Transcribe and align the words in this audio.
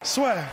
Swear. 0.00 0.52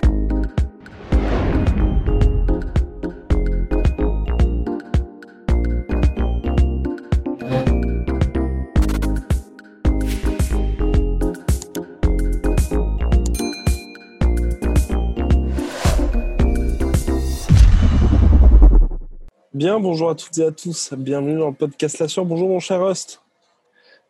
Bien, 19.53 19.79
bonjour 19.79 20.09
à 20.09 20.15
toutes 20.15 20.37
et 20.39 20.43
à 20.43 20.51
tous. 20.51 20.91
Bienvenue 20.97 21.37
dans 21.37 21.49
le 21.49 21.53
podcast 21.53 21.99
La. 21.99 22.23
Bonjour 22.23 22.49
mon 22.49 22.59
cher 22.59 22.83
Rust. 22.83 23.21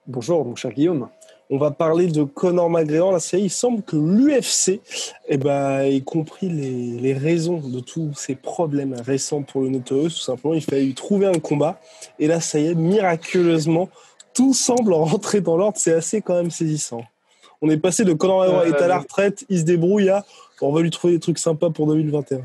Bonjour 0.07 0.45
mon 0.45 0.55
cher 0.55 0.71
Guillaume. 0.71 1.09
On 1.49 1.57
va 1.57 1.71
parler 1.71 2.07
de 2.07 2.23
Conor 2.23 2.69
McGregor. 2.69 3.11
Là, 3.11 3.19
il 3.33 3.49
semble 3.49 3.83
que 3.83 3.95
l'UFC 3.95 4.81
eh 5.27 5.37
ben, 5.37 5.81
ait 5.81 6.01
compris 6.01 6.49
les, 6.49 6.99
les, 6.99 7.13
raisons 7.13 7.59
de 7.59 7.79
tous 7.79 8.13
ces 8.15 8.35
problèmes 8.35 8.95
récents 9.05 9.43
pour 9.43 9.61
le 9.61 9.69
Notorious. 9.69 10.09
Tout 10.09 10.15
simplement, 10.15 10.55
il 10.55 10.61
fallait 10.61 10.85
lui 10.85 10.95
trouver 10.95 11.27
un 11.27 11.39
combat. 11.39 11.79
Et 12.17 12.27
là, 12.27 12.39
ça 12.39 12.59
y 12.59 12.67
est, 12.67 12.75
miraculeusement, 12.75 13.89
tout 14.33 14.53
semble 14.53 14.93
rentrer 14.93 15.41
dans 15.41 15.55
l'ordre. 15.55 15.77
C'est 15.77 15.93
assez 15.93 16.21
quand 16.21 16.35
même 16.35 16.51
saisissant. 16.51 17.03
On 17.61 17.69
est 17.69 17.77
passé 17.77 18.03
de 18.03 18.13
Conor 18.13 18.41
McGregor 18.41 18.65
est 18.65 18.83
à 18.83 18.87
la 18.87 18.99
retraite, 18.99 19.45
il 19.49 19.59
se 19.59 19.63
débrouille 19.63 20.09
à 20.09 20.25
on 20.61 20.71
va 20.71 20.81
lui 20.81 20.89
trouver 20.89 21.13
des 21.13 21.19
trucs 21.19 21.39
sympas 21.39 21.69
pour 21.69 21.87
2021. 21.87 22.41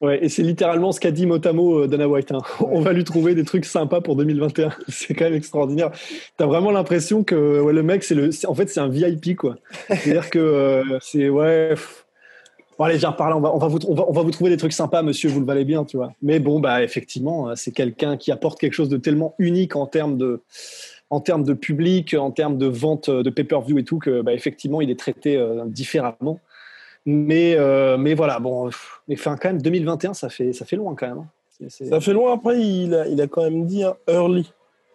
Ouais, 0.00 0.24
et 0.24 0.30
c'est 0.30 0.42
littéralement 0.42 0.92
ce 0.92 1.00
qu'a 1.00 1.10
dit 1.10 1.26
Motamo 1.26 1.80
euh, 1.80 1.86
Dana 1.86 2.08
White. 2.08 2.32
Hein. 2.32 2.40
On 2.60 2.80
va 2.80 2.92
lui 2.92 3.04
trouver 3.04 3.34
des 3.34 3.44
trucs 3.44 3.66
sympas 3.66 4.00
pour 4.00 4.16
2021. 4.16 4.70
c'est 4.88 5.14
quand 5.14 5.26
même 5.26 5.34
extraordinaire. 5.34 5.90
T'as 6.38 6.46
vraiment 6.46 6.70
l'impression 6.70 7.22
que 7.22 7.60
ouais, 7.60 7.72
le 7.72 7.82
mec, 7.82 8.02
c'est 8.02 8.14
le, 8.14 8.30
en 8.46 8.54
fait, 8.54 8.68
c'est 8.68 8.80
un 8.80 8.88
VIP 8.88 9.36
quoi. 9.36 9.56
C'est-à-dire 9.88 10.30
que 10.30 10.38
euh, 10.38 10.98
c'est 11.02 11.28
ouais. 11.28 11.74
Bon, 12.78 12.86
allez, 12.86 12.96
viens 12.96 13.12
par 13.12 13.28
là. 13.28 13.36
On 13.36 13.40
va, 13.40 13.54
on 13.54 13.58
va, 13.58 13.66
vous, 13.66 13.78
on 13.88 13.94
va, 13.94 14.06
on 14.08 14.12
va 14.12 14.22
vous 14.22 14.30
trouver 14.30 14.48
des 14.48 14.56
trucs 14.56 14.72
sympas, 14.72 15.02
monsieur. 15.02 15.28
Vous 15.28 15.40
le 15.40 15.44
valez 15.46 15.66
bien, 15.66 15.84
tu 15.84 15.98
vois. 15.98 16.12
Mais 16.22 16.38
bon, 16.38 16.60
bah 16.60 16.82
effectivement, 16.82 17.54
c'est 17.54 17.72
quelqu'un 17.72 18.16
qui 18.16 18.32
apporte 18.32 18.58
quelque 18.58 18.72
chose 18.72 18.88
de 18.88 18.96
tellement 18.96 19.34
unique 19.38 19.76
en 19.76 19.84
termes 19.84 20.16
de, 20.16 20.40
en 21.10 21.20
termes 21.20 21.42
de 21.42 21.52
public, 21.52 22.14
en 22.14 22.30
termes 22.30 22.56
de 22.56 22.66
vente 22.66 23.10
de 23.10 23.28
pay-per-view 23.30 23.78
et 23.78 23.84
tout, 23.84 23.98
que 23.98 24.22
bah, 24.22 24.32
effectivement, 24.32 24.80
il 24.80 24.90
est 24.90 24.98
traité 24.98 25.36
euh, 25.36 25.64
différemment. 25.66 26.40
Mais, 27.06 27.54
euh, 27.56 27.96
mais 27.96 28.14
voilà, 28.14 28.38
bon, 28.38 28.70
mais 29.08 29.14
enfin, 29.14 29.36
quand 29.36 29.48
même, 29.48 29.62
2021, 29.62 30.14
ça 30.14 30.28
fait, 30.28 30.52
ça 30.52 30.64
fait 30.64 30.76
loin 30.76 30.94
quand 30.94 31.08
même. 31.08 31.18
Hein. 31.18 31.66
Ça 31.68 32.00
fait 32.00 32.12
loin. 32.12 32.34
Après, 32.34 32.60
il 32.60 32.94
a, 32.94 33.06
il 33.08 33.20
a 33.20 33.26
quand 33.26 33.42
même 33.42 33.66
dit 33.66 33.82
un 33.82 33.96
early 34.08 34.50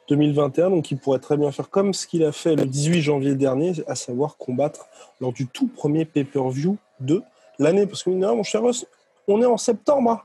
2021, 0.09 0.70
donc 0.70 0.92
il 0.92 0.97
pourrait 0.97 1.20
très 1.20 1.38
bien 1.38 1.52
faire 1.52 1.70
comme 1.70 1.94
ce 1.94 2.08
qu'il 2.08 2.23
a 2.23 2.31
fait 2.31 2.56
le 2.56 2.66
18 2.66 3.02
janvier 3.02 3.36
dernier, 3.36 3.73
à 3.88 3.95
savoir 3.95 4.38
combattre 4.38 4.86
lors 5.20 5.34
du 5.34 5.47
tout 5.47 5.67
premier 5.67 6.06
pay-per-view 6.06 6.78
de 7.00 7.22
l'année. 7.59 7.88
Parce 7.88 8.03
que, 8.03 8.09
mon 8.09 8.44
cher 8.44 8.62
Ross, 8.62 8.86
on 9.28 9.42
est 9.42 9.45
en 9.45 9.58
septembre. 9.58 10.12
Hein. 10.12 10.22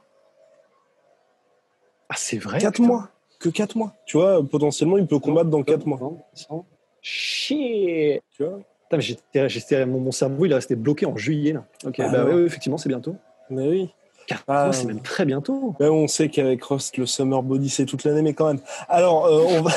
Ah, 2.09 2.15
c'est 2.17 2.39
vrai 2.39 2.59
4 2.59 2.81
mois. 2.81 3.09
Que 3.39 3.49
4 3.49 3.77
mois. 3.77 3.95
Tu 4.05 4.19
vois, 4.19 4.43
potentiellement, 4.43 4.99
il 4.99 5.07
peut 5.07 5.19
combattre 5.19 5.49
dans 5.49 5.63
4 5.63 5.87
mois. 5.87 5.99
Chier. 7.01 8.23
Tu 8.37 8.45
vois 8.45 8.61
J'étais, 8.99 9.87
mon, 9.87 10.01
mon, 10.01 10.13
cerveau, 10.13 10.47
il 10.47 10.53
est 10.53 10.57
resté 10.57 10.75
bloqué 10.75 11.07
en 11.07 11.17
juillet. 11.17 11.53
Là. 11.53 11.65
Ah 11.85 12.09
bah, 12.09 12.25
oui, 12.33 12.43
effectivement, 12.43 12.79
c'est 12.79 12.89
bientôt. 12.89 13.17
Mais 13.49 13.69
oui. 13.69 13.91
Ah, 14.47 14.71
c'est 14.73 14.85
même 14.85 15.01
très 15.01 15.25
bientôt. 15.25 15.75
Ben, 15.79 15.91
on 15.91 16.07
sait 16.07 16.29
qu'avec 16.29 16.63
Rust, 16.65 16.97
le 16.97 17.07
Summer 17.07 17.43
Body, 17.43 17.69
c'est 17.69 17.85
toute 17.85 18.05
l'année, 18.05 18.23
mais 18.23 18.35
quand 18.35 18.47
même. 18.47 18.61
Alors, 18.89 19.27
euh, 19.27 19.45
on 19.49 19.63
va... 19.63 19.73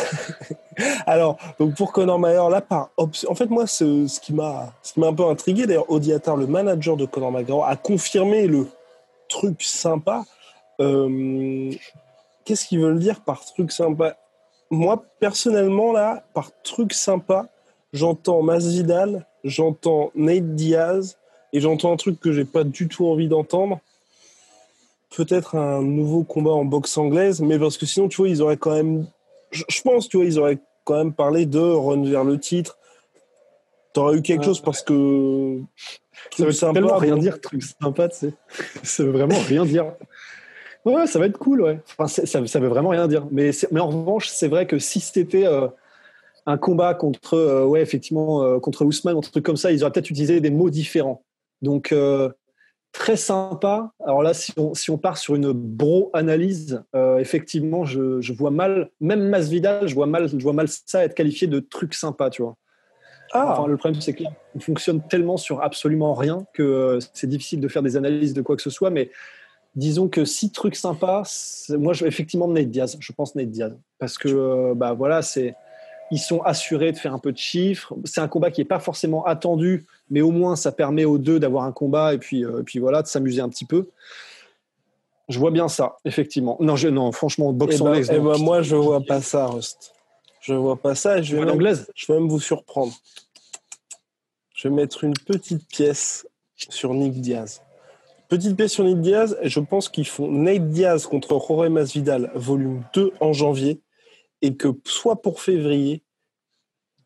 Alors, 1.07 1.37
donc 1.59 1.75
pour 1.75 1.91
Conor 1.91 2.19
Mayer, 2.19 2.49
là, 2.49 2.61
par 2.61 2.89
option... 2.97 3.31
En 3.31 3.35
fait, 3.35 3.49
moi, 3.49 3.67
ce, 3.67 4.07
ce 4.07 4.19
qui 4.19 4.33
m'a 4.33 4.73
un 4.97 5.13
peu 5.13 5.25
intrigué, 5.25 5.65
d'ailleurs, 5.65 5.89
Odiatar, 5.89 6.37
le 6.37 6.47
manager 6.47 6.97
de 6.97 7.05
Conor 7.05 7.31
McGregor, 7.31 7.65
a 7.65 7.75
confirmé 7.75 8.47
le 8.47 8.67
truc 9.27 9.61
sympa. 9.63 10.23
Euh... 10.79 11.71
Qu'est-ce 12.45 12.65
qu'ils 12.65 12.79
veulent 12.79 12.99
dire 12.99 13.21
par 13.21 13.45
truc 13.45 13.71
sympa? 13.71 14.17
Moi, 14.69 15.03
personnellement, 15.19 15.93
là, 15.93 16.23
par 16.33 16.49
truc 16.63 16.93
sympa, 16.93 17.47
j'entends 17.93 18.41
Masvidal, 18.41 19.25
j'entends 19.43 20.11
Nate 20.15 20.55
Diaz, 20.55 21.17
et 21.53 21.59
j'entends 21.59 21.93
un 21.93 21.97
truc 21.97 22.19
que 22.19 22.31
j'ai 22.33 22.45
pas 22.45 22.63
du 22.63 22.87
tout 22.87 23.07
envie 23.07 23.27
d'entendre. 23.27 23.79
Peut-être 25.15 25.55
un 25.55 25.83
nouveau 25.83 26.23
combat 26.23 26.51
en 26.51 26.65
boxe 26.65 26.97
anglaise, 26.97 27.39
mais 27.39 27.59
parce 27.59 27.77
que 27.77 27.85
sinon, 27.85 28.09
tu 28.09 28.17
vois, 28.17 28.29
ils 28.29 28.41
auraient 28.41 28.57
quand 28.57 28.73
même. 28.73 29.05
Je, 29.51 29.81
pense, 29.83 30.09
tu 30.09 30.17
vois, 30.17 30.25
ils 30.25 30.39
auraient 30.39 30.57
quand 30.83 30.97
même 30.97 31.13
parlé 31.13 31.45
de 31.45 31.59
run 31.59 32.03
vers 32.03 32.23
le 32.23 32.39
titre. 32.39 32.79
T'aurais 33.93 34.17
eu 34.17 34.21
quelque 34.23 34.43
chose 34.43 34.59
parce 34.59 34.81
que. 34.81 35.59
Ça 36.35 36.45
veut 36.45 36.51
sympa, 36.51 36.73
tellement 36.73 36.97
rien 36.97 37.17
dire, 37.17 37.39
truc 37.39 37.61
sympa, 37.61 38.09
tu 38.09 38.17
sais. 38.17 38.33
ça 38.83 39.03
veut 39.03 39.11
vraiment 39.11 39.39
rien 39.47 39.65
dire. 39.65 39.93
Ouais, 40.83 41.05
ça 41.05 41.19
va 41.19 41.27
être 41.27 41.37
cool, 41.37 41.61
ouais. 41.61 41.79
Enfin, 41.91 42.07
ça, 42.07 42.47
ça 42.47 42.59
veut 42.59 42.67
vraiment 42.67 42.89
rien 42.89 43.07
dire. 43.07 43.27
Mais, 43.29 43.51
mais 43.71 43.79
en 43.79 43.89
revanche, 43.89 44.27
c'est 44.29 44.47
vrai 44.47 44.65
que 44.65 44.79
si 44.79 44.99
c'était. 44.99 45.45
Euh, 45.45 45.67
un 46.45 46.57
combat 46.57 46.93
contre, 46.93 47.35
euh, 47.35 47.65
ouais, 47.65 47.81
effectivement, 47.81 48.43
euh, 48.43 48.59
contre 48.59 48.85
Ousmane, 48.85 49.17
un 49.17 49.21
truc 49.21 49.45
comme 49.45 49.57
ça, 49.57 49.71
ils 49.71 49.83
auraient 49.83 49.91
peut-être 49.91 50.09
utilisé 50.09 50.41
des 50.41 50.49
mots 50.49 50.69
différents. 50.69 51.23
Donc, 51.61 51.91
euh, 51.91 52.29
très 52.91 53.15
sympa. 53.15 53.91
Alors 54.05 54.21
là, 54.21 54.33
si 54.33 54.53
on, 54.57 54.73
si 54.73 54.91
on 54.91 54.97
part 54.97 55.17
sur 55.17 55.35
une 55.35 55.51
bro-analyse, 55.51 56.83
effectivement, 57.17 57.85
je, 57.85 58.21
je, 58.21 58.33
vois 58.33 58.51
mal, 58.51 58.91
même 58.99 59.29
Masvidal, 59.29 59.87
je 59.87 59.95
vois 59.95 60.05
mal, 60.05 60.27
je 60.27 60.37
vois 60.37 60.53
mal 60.53 60.67
ça 60.67 61.03
être 61.03 61.15
qualifié 61.15 61.47
de 61.47 61.59
truc 61.59 61.93
sympa, 61.93 62.29
tu 62.29 62.43
vois. 62.43 62.55
Ah. 63.31 63.53
Enfin, 63.53 63.67
le 63.67 63.77
problème, 63.77 63.99
c'est 63.99 64.13
qu'il 64.13 64.29
fonctionne 64.59 65.01
tellement 65.07 65.37
sur 65.37 65.63
absolument 65.63 66.13
rien 66.13 66.45
que 66.53 66.99
c'est 67.13 67.25
difficile 67.25 67.61
de 67.61 67.67
faire 67.67 67.81
des 67.81 67.97
analyses 67.97 68.35
de 68.35 68.43
quoi 68.43 68.55
que 68.55 68.61
ce 68.61 68.69
soit. 68.69 68.91
Mais 68.91 69.09
disons 69.75 70.07
que 70.07 70.23
si 70.23 70.51
truc 70.51 70.75
sympa, 70.75 71.23
moi, 71.69 71.93
je, 71.93 72.05
effectivement, 72.05 72.47
Nate 72.47 72.69
Diaz. 72.69 72.97
Je 72.99 73.11
pense 73.11 73.33
Nate 73.33 73.49
Diaz. 73.49 73.75
Parce 73.97 74.19
que, 74.19 74.73
bah 74.75 74.93
voilà, 74.93 75.23
c'est 75.23 75.55
ils 76.13 76.19
sont 76.19 76.41
assurés 76.43 76.91
de 76.91 76.97
faire 76.97 77.11
un 77.11 77.17
peu 77.17 77.31
de 77.31 77.37
chiffres. 77.39 77.95
C'est 78.05 78.21
un 78.21 78.27
combat 78.27 78.51
qui 78.51 78.61
n'est 78.61 78.65
pas 78.65 78.79
forcément 78.79 79.25
attendu, 79.25 79.87
mais 80.11 80.21
au 80.21 80.29
moins 80.29 80.55
ça 80.55 80.71
permet 80.71 81.05
aux 81.05 81.17
deux 81.17 81.39
d'avoir 81.39 81.63
un 81.63 81.71
combat 81.71 82.13
et 82.13 82.19
puis, 82.19 82.45
euh, 82.45 82.61
puis 82.63 82.77
voilà, 82.77 83.01
de 83.01 83.07
s'amuser 83.07 83.41
un 83.41 83.49
petit 83.49 83.65
peu. 83.65 83.89
Je 85.27 85.39
vois 85.39 85.49
bien 85.49 85.67
ça, 85.67 85.97
effectivement. 86.05 86.55
Non, 86.59 86.75
je, 86.75 86.87
non 86.87 87.11
franchement, 87.11 87.51
boxe 87.51 87.77
eh 87.79 87.81
anglaise. 87.81 88.07
Ben, 88.09 88.17
eh 88.17 88.19
ben, 88.19 88.37
moi, 88.37 88.61
je 88.61 88.75
vois 88.75 89.01
pas 89.01 89.21
ça, 89.21 89.47
Rust. 89.47 89.95
Je 90.39 90.53
vois 90.53 90.75
pas 90.75 90.93
ça. 90.93 91.19
je 91.19 91.35
vais, 91.35 91.45
même, 91.45 91.59
je 91.95 92.05
vais 92.05 92.19
même 92.19 92.29
vous 92.29 92.39
surprendre. 92.39 92.93
Je 94.53 94.67
vais 94.67 94.75
mettre 94.75 95.03
une 95.03 95.15
petite 95.15 95.67
pièce 95.67 96.27
sur 96.55 96.93
Nick 96.93 97.19
Diaz. 97.21 97.63
Petite 98.29 98.55
pièce 98.55 98.73
sur 98.73 98.83
Nick 98.83 99.01
Diaz, 99.01 99.35
et 99.41 99.49
je 99.49 99.59
pense 99.59 99.89
qu'ils 99.89 100.07
font 100.07 100.29
Nate 100.31 100.69
Diaz 100.69 101.07
contre 101.07 101.29
Jorge 101.29 101.69
Masvidal, 101.69 102.31
volume 102.35 102.83
2 102.93 103.13
en 103.19 103.33
janvier 103.33 103.81
et 104.43 104.55
que 104.55 104.67
soit 104.85 105.21
pour 105.21 105.41
février, 105.41 106.02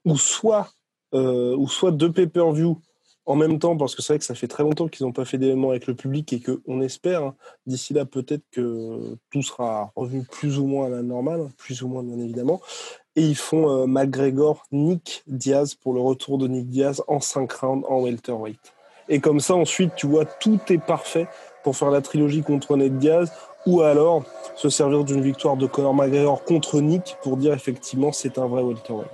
ou 0.08 0.18
soit, 0.18 0.70
euh, 1.14 1.56
ou 1.56 1.68
soit 1.68 1.92
deux 1.92 2.12
pay-per-view 2.12 2.80
en 3.26 3.36
même 3.36 3.60
temps, 3.60 3.76
parce 3.76 3.94
que 3.94 4.02
c'est 4.02 4.14
vrai 4.14 4.20
que 4.20 4.26
ça 4.26 4.36
fait 4.36 4.48
très 4.48 4.64
longtemps 4.64 4.88
qu'ils 4.88 5.06
n'ont 5.06 5.12
pas 5.12 5.26
fait 5.26 5.38
d'événements 5.38 5.72
avec 5.72 5.86
le 5.86 5.96
public 5.96 6.32
et 6.32 6.40
qu'on 6.40 6.80
espère, 6.80 7.24
hein, 7.24 7.36
d'ici 7.66 7.94
là, 7.94 8.06
peut-être 8.06 8.44
que 8.52 9.18
tout 9.32 9.42
sera 9.42 9.92
revenu 9.98 10.24
plus 10.24 10.60
ou 10.60 10.66
moins 10.66 10.86
à 10.86 10.90
la 10.90 11.02
normale, 11.02 11.50
plus 11.58 11.82
ou 11.82 11.90
moins 11.90 12.04
bien 12.04 12.18
évidemment. 12.20 12.62
Et 13.18 13.24
ils 13.24 13.36
font 13.36 13.70
euh, 13.70 13.86
McGregor, 13.86 14.66
Nick 14.72 15.24
Diaz 15.28 15.76
pour 15.76 15.94
le 15.94 16.00
retour 16.00 16.38
de 16.38 16.48
Nick 16.48 16.70
Diaz 16.70 17.04
en 17.10 17.20
5 17.20 17.52
rounds 17.52 17.86
en 17.90 18.02
welterweight. 18.02 18.74
Et 19.10 19.20
comme 19.20 19.42
ça, 19.42 19.56
ensuite, 19.56 19.94
tu 19.96 20.08
vois, 20.08 20.24
tout 20.24 20.60
est 20.70 20.78
parfait 20.78 21.28
pour 21.64 21.76
faire 21.76 21.92
la 21.92 22.02
trilogie 22.02 22.44
contre 22.44 22.78
Nate 22.78 22.98
Diaz 22.98 23.30
ou 23.66 23.82
alors 23.82 24.24
se 24.56 24.70
servir 24.70 25.04
d'une 25.04 25.22
victoire 25.22 25.58
de 25.58 25.68
Conor 25.68 25.94
McGregor 25.94 26.46
contre 26.46 26.80
Nick 26.80 27.18
pour 27.22 27.36
dire 27.36 27.54
effectivement 27.54 28.14
c'est 28.14 28.38
un 28.38 28.48
vrai 28.48 28.64
welterweight. 28.64 29.10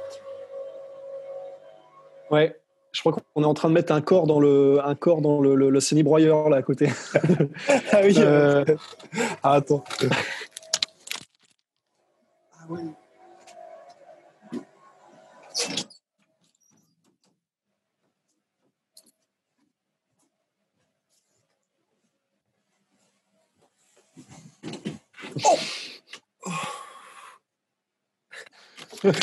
Ouais, 2.34 2.60
je 2.94 3.00
crois 3.00 3.14
qu'on 3.14 3.44
est 3.44 3.46
en 3.46 3.54
train 3.54 3.70
de 3.70 3.76
mettre 3.76 3.94
un 3.94 4.02
corps 4.02 4.26
dans 4.26 4.40
le, 4.40 4.80
un 4.84 4.96
corps 4.96 5.22
dans 5.22 5.40
le, 5.40 5.54
le, 5.54 6.04
broyeur 6.04 6.50
là 6.50 6.58
à 6.58 6.62
côté. 6.64 6.90
ah 7.92 8.00
oui. 8.04 8.16
Euh, 8.18 8.66
ah, 9.44 9.54
attends. 9.54 9.84
Ah 12.58 12.66
oui. 12.70 12.82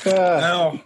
Alors, 0.07 0.77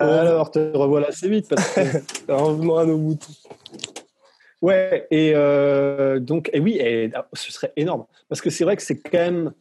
alors, 0.00 0.50
te 0.50 0.58
revoilà 0.76 1.08
assez 1.08 1.28
vite. 1.28 1.48
Parce 1.48 1.74
que... 1.74 2.32
Revenons 2.32 2.76
à 2.76 2.84
nos 2.84 2.98
moutons. 2.98 3.32
Ouais, 4.62 5.06
et 5.10 5.32
euh, 5.34 6.20
donc, 6.20 6.50
et 6.52 6.60
oui, 6.60 6.76
et, 6.78 7.10
ah, 7.14 7.26
ce 7.32 7.50
serait 7.52 7.72
énorme. 7.76 8.04
Parce 8.28 8.40
que 8.40 8.50
c'est 8.50 8.64
vrai 8.64 8.76
que 8.76 8.82
c'est 8.82 8.98
quand 8.98 9.18
même. 9.18 9.52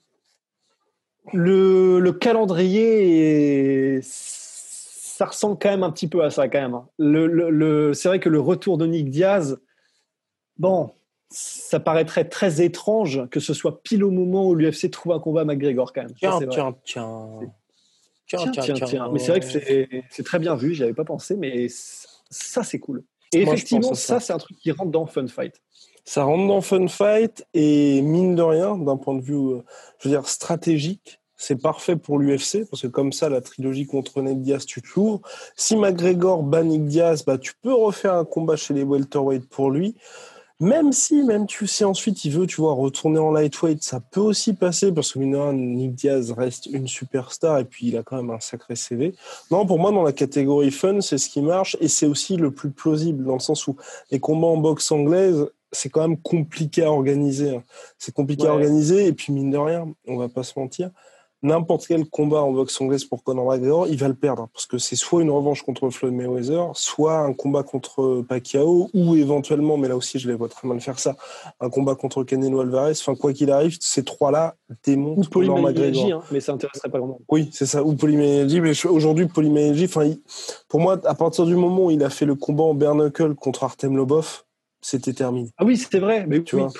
Le, 1.32 2.00
le 2.00 2.12
calendrier, 2.12 4.00
ça 4.02 5.26
ressemble 5.26 5.58
quand 5.62 5.70
même 5.70 5.84
un 5.84 5.92
petit 5.92 6.08
peu 6.08 6.24
à 6.24 6.32
ça, 6.32 6.48
quand 6.50 6.60
même. 6.60 6.74
Hein. 6.74 6.88
Le, 6.98 7.28
le, 7.28 7.94
c'est 7.94 8.08
vrai 8.08 8.20
que 8.20 8.30
le 8.30 8.40
retour 8.40 8.78
de 8.78 8.88
Nick 8.88 9.12
Diaz, 9.12 9.60
bon, 10.58 10.90
ça 11.30 11.80
paraîtrait 11.80 12.26
très 12.26 12.62
étrange 12.62 13.28
que 13.30 13.40
ce 13.40 13.54
soit 13.54 13.84
pile 13.84 14.04
au 14.04 14.12
moment 14.12 14.48
où 14.48 14.56
l'UFC 14.56 14.90
trouve 14.90 15.12
un 15.12 15.20
combat 15.20 15.42
à 15.42 15.46
McGregor, 15.46 15.94
quand 15.94 16.02
même. 16.02 16.14
Tiens, 16.14 16.40
tiens, 16.50 16.76
tiens. 16.84 17.28
Tiens, 18.30 18.52
tiens, 18.52 18.74
tiens, 18.86 19.10
Mais 19.12 19.20
c'est 19.20 19.32
vrai 19.32 19.40
que 19.40 19.48
c'est 20.10 20.24
très 20.24 20.38
bien 20.38 20.56
vu, 20.56 20.76
j'y 20.76 20.84
avais 20.84 20.94
pas 20.94 21.04
pensé, 21.04 21.36
mais 21.36 21.68
ça, 21.70 22.64
c'est 22.64 22.80
cool. 22.80 23.04
Et 23.34 23.42
effectivement, 23.42 23.94
ça, 23.96 24.20
c'est 24.20 24.34
un 24.34 24.38
truc 24.38 24.58
qui 24.58 24.72
rentre 24.72 24.92
dans 24.92 25.06
Fun 25.08 25.28
Fight. 25.28 25.62
Ça 26.06 26.24
rentre 26.24 26.48
dans 26.48 26.62
Fun 26.62 26.88
Fight 26.88 27.46
et 27.54 28.02
mine 28.02 28.36
de 28.36 28.42
rien, 28.42 28.78
d'un 28.78 28.98
point 28.98 29.16
de 29.16 29.22
vue, 29.22 29.36
euh, 29.36 29.62
je 30.00 30.10
veux 30.10 30.16
dire, 30.16 30.28
stratégique, 30.28 31.20
c'est 31.42 31.56
parfait 31.56 31.96
pour 31.96 32.20
l'UFC 32.20 32.70
parce 32.70 32.82
que 32.82 32.88
comme 32.88 33.14
ça, 33.14 33.30
la 33.30 33.40
trilogie 33.40 33.88
contre 33.88 34.22
Ned 34.22 34.42
Diaz, 34.42 34.66
tu 34.66 34.82
te 34.82 34.88
l'ouvres. 34.96 35.22
Si 35.56 35.78
McGregor 35.78 36.44
bat 36.44 36.64
Nick 36.64 36.86
Diaz, 36.86 37.24
bah, 37.24 37.38
tu 37.38 37.54
peux 37.62 37.74
refaire 37.74 38.14
un 38.14 38.26
combat 38.26 38.58
chez 38.58 38.74
les 38.74 38.84
welterweight 38.84 39.48
pour 39.48 39.72
lui. 39.72 39.96
Même 40.62 40.92
si, 40.92 41.24
même 41.24 41.46
tu 41.46 41.68
sais, 41.68 41.86
ensuite 41.86 42.26
il 42.26 42.34
veut, 42.34 42.46
tu 42.46 42.60
vois, 42.60 42.74
retourner 42.74 43.20
en 43.20 43.32
lightweight, 43.32 43.82
ça 43.82 44.02
peut 44.02 44.20
aussi 44.20 44.54
passer 44.54 44.92
parce 44.92 45.14
que 45.14 45.20
Nick 45.20 45.96
Diaz 45.96 46.34
reste 46.34 46.66
une 46.66 46.88
superstar 46.88 47.60
et 47.60 47.64
puis 47.64 47.88
il 47.88 47.98
a 47.98 48.04
quand 48.04 48.18
même 48.18 48.30
un 48.30 48.42
sacré 48.42 48.76
CV. 48.76 49.16
Non, 49.52 49.66
pour 49.66 49.80
moi, 49.80 49.92
dans 49.92 50.04
la 50.04 50.12
catégorie 50.12 50.72
fun, 50.72 51.00
c'est 51.00 51.18
ce 51.18 51.30
qui 51.30 51.42
marche 51.42 51.78
et 51.80 51.88
c'est 51.88 52.08
aussi 52.08 52.36
le 52.36 52.52
plus 52.52 52.72
plausible 52.72 53.24
dans 53.24 53.36
le 53.36 53.40
sens 53.40 53.68
où 53.68 53.78
les 54.12 54.20
combats 54.20 54.48
en 54.48 54.58
boxe 54.58 54.92
anglaise, 54.92 55.48
c'est 55.72 55.88
quand 55.88 56.02
même 56.02 56.18
compliqué 56.18 56.84
à 56.84 56.92
organiser. 56.92 57.56
Hein. 57.56 57.64
C'est 57.98 58.14
compliqué 58.14 58.46
à 58.46 58.52
organiser 58.52 59.08
et 59.08 59.14
puis 59.14 59.32
mine 59.32 59.52
de 59.52 59.58
rien, 59.58 59.88
on 60.08 60.18
va 60.18 60.28
pas 60.28 60.44
se 60.44 60.60
mentir, 60.60 60.90
n'importe 61.42 61.88
quel 61.88 62.06
combat 62.06 62.42
en 62.42 62.52
boxe 62.52 62.80
anglaise 62.82 63.06
pour 63.06 63.24
Conor 63.24 63.46
McGregor, 63.46 63.88
il 63.88 63.98
va 63.98 64.08
le 64.08 64.14
perdre 64.14 64.50
parce 64.54 64.66
que 64.66 64.78
c'est 64.78 64.96
soit 64.96 65.22
une 65.22 65.32
revanche 65.32 65.62
contre 65.64 65.90
Floyd 65.90 66.14
Mayweather, 66.14 66.72
soit 66.74 67.20
un 67.20 67.34
combat 67.34 67.64
contre 67.64 68.22
Pacquiao 68.28 68.90
ou 68.94 69.16
éventuellement, 69.16 69.78
mais 69.78 69.88
là 69.88 69.96
aussi 69.96 70.20
je 70.20 70.28
les 70.28 70.36
vois 70.36 70.50
très 70.50 70.68
mal 70.68 70.82
faire 70.82 71.00
ça, 71.00 71.16
un 71.60 71.70
combat 71.70 71.96
contre 71.96 72.24
Canelo 72.24 72.62
Alvarez. 72.62 72.92
Enfin 72.92 73.16
quoi 73.16 73.34
qu'il 73.34 73.52
arrive, 73.52 73.78
ces 73.80 74.04
trois-là 74.04 74.56
démontrent 74.84 75.30
Conor 75.30 75.62
McGregor. 75.62 76.20
Hein, 76.20 76.24
mais 76.32 76.40
ça 76.40 76.54
intéresserait 76.54 76.90
pas 76.90 77.00
vraiment. 77.00 77.20
Oui, 77.30 77.50
c'est 77.52 77.66
ça. 77.66 77.84
Ou 77.84 77.96
Polyménégie, 77.96 78.62
mais 78.62 78.74
aujourd'hui 78.86 79.28
Polyménégie, 79.28 79.86
enfin 79.86 80.12
pour 80.68 80.80
moi, 80.80 81.00
à 81.06 81.16
partir 81.16 81.46
du 81.46 81.56
moment 81.56 81.86
où 81.86 81.92
il 81.92 82.04
a 82.04 82.10
fait 82.10 82.26
le 82.26 82.36
combat 82.36 82.64
en 82.64 82.74
bare 82.74 82.96
knuckle 82.96 83.36
contre 83.36 83.64
Artem 83.64 83.96
Lobov, 83.96 84.44
c'était 84.82 85.14
terminé. 85.14 85.50
Ah 85.58 85.66
oui, 85.66 85.78
c'était 85.78 86.00
vrai, 86.00 86.26
mais 86.28 86.44
tu 86.44 86.56
vois. 86.56 86.72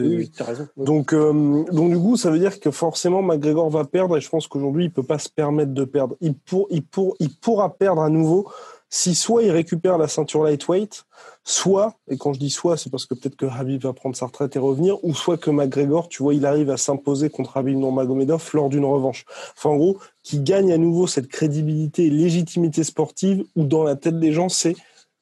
Oui, 0.00 0.30
as 0.40 0.44
raison. 0.44 0.68
Donc, 0.76 1.12
euh, 1.12 1.64
donc 1.72 1.90
du 1.90 1.98
coup, 1.98 2.16
ça 2.16 2.30
veut 2.30 2.38
dire 2.38 2.58
que 2.60 2.70
forcément, 2.70 3.22
McGregor 3.22 3.70
va 3.70 3.84
perdre 3.84 4.16
et 4.16 4.20
je 4.20 4.28
pense 4.28 4.48
qu'aujourd'hui, 4.48 4.86
il 4.86 4.90
peut 4.90 5.02
pas 5.02 5.18
se 5.18 5.28
permettre 5.28 5.72
de 5.72 5.84
perdre. 5.84 6.16
Il, 6.20 6.34
pour, 6.34 6.66
il, 6.70 6.82
pour, 6.82 7.16
il 7.20 7.34
pourra 7.34 7.74
perdre 7.74 8.02
à 8.02 8.08
nouveau 8.08 8.48
si 8.88 9.14
soit 9.14 9.42
il 9.42 9.50
récupère 9.50 9.98
la 9.98 10.08
ceinture 10.08 10.44
lightweight, 10.44 11.04
soit, 11.44 11.94
et 12.08 12.16
quand 12.16 12.32
je 12.32 12.38
dis 12.38 12.50
soit, 12.50 12.76
c'est 12.76 12.88
parce 12.88 13.04
que 13.04 13.14
peut-être 13.14 13.36
que 13.36 13.46
Habib 13.46 13.82
va 13.82 13.92
prendre 13.92 14.14
sa 14.16 14.26
retraite 14.26 14.54
et 14.54 14.58
revenir, 14.58 15.02
ou 15.04 15.14
soit 15.14 15.36
que 15.36 15.50
McGregor, 15.50 16.08
tu 16.08 16.22
vois, 16.22 16.34
il 16.34 16.46
arrive 16.46 16.70
à 16.70 16.76
s'imposer 16.76 17.28
contre 17.28 17.56
Habib 17.56 17.76
Nurmagomedov 17.76 18.48
lors 18.54 18.68
d'une 18.68 18.84
revanche. 18.84 19.24
Enfin, 19.56 19.70
en 19.70 19.76
gros, 19.76 19.98
qui 20.22 20.40
gagne 20.40 20.72
à 20.72 20.78
nouveau 20.78 21.06
cette 21.06 21.28
crédibilité 21.28 22.06
et 22.06 22.10
légitimité 22.10 22.84
sportive 22.84 23.44
où 23.56 23.64
dans 23.64 23.82
la 23.82 23.96
tête 23.96 24.18
des 24.20 24.32
gens, 24.32 24.48
c'est 24.48 24.76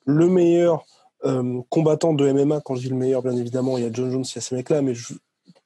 le 0.04 0.28
meilleur 0.28 0.84
euh, 1.25 1.61
combattant 1.69 2.12
de 2.12 2.31
MMA, 2.31 2.61
quand 2.61 2.75
je 2.75 2.82
dis 2.82 2.88
le 2.88 2.97
meilleur, 2.97 3.23
bien 3.23 3.37
évidemment, 3.37 3.79
il 3.79 3.85
y 3.85 3.87
a 3.87 3.93
John 3.93 4.11
Jones, 4.11 4.25
il 4.25 4.35
y 4.35 4.38
a 4.38 4.41
ces 4.41 4.55
mecs-là, 4.55 4.82
mais 4.82 4.94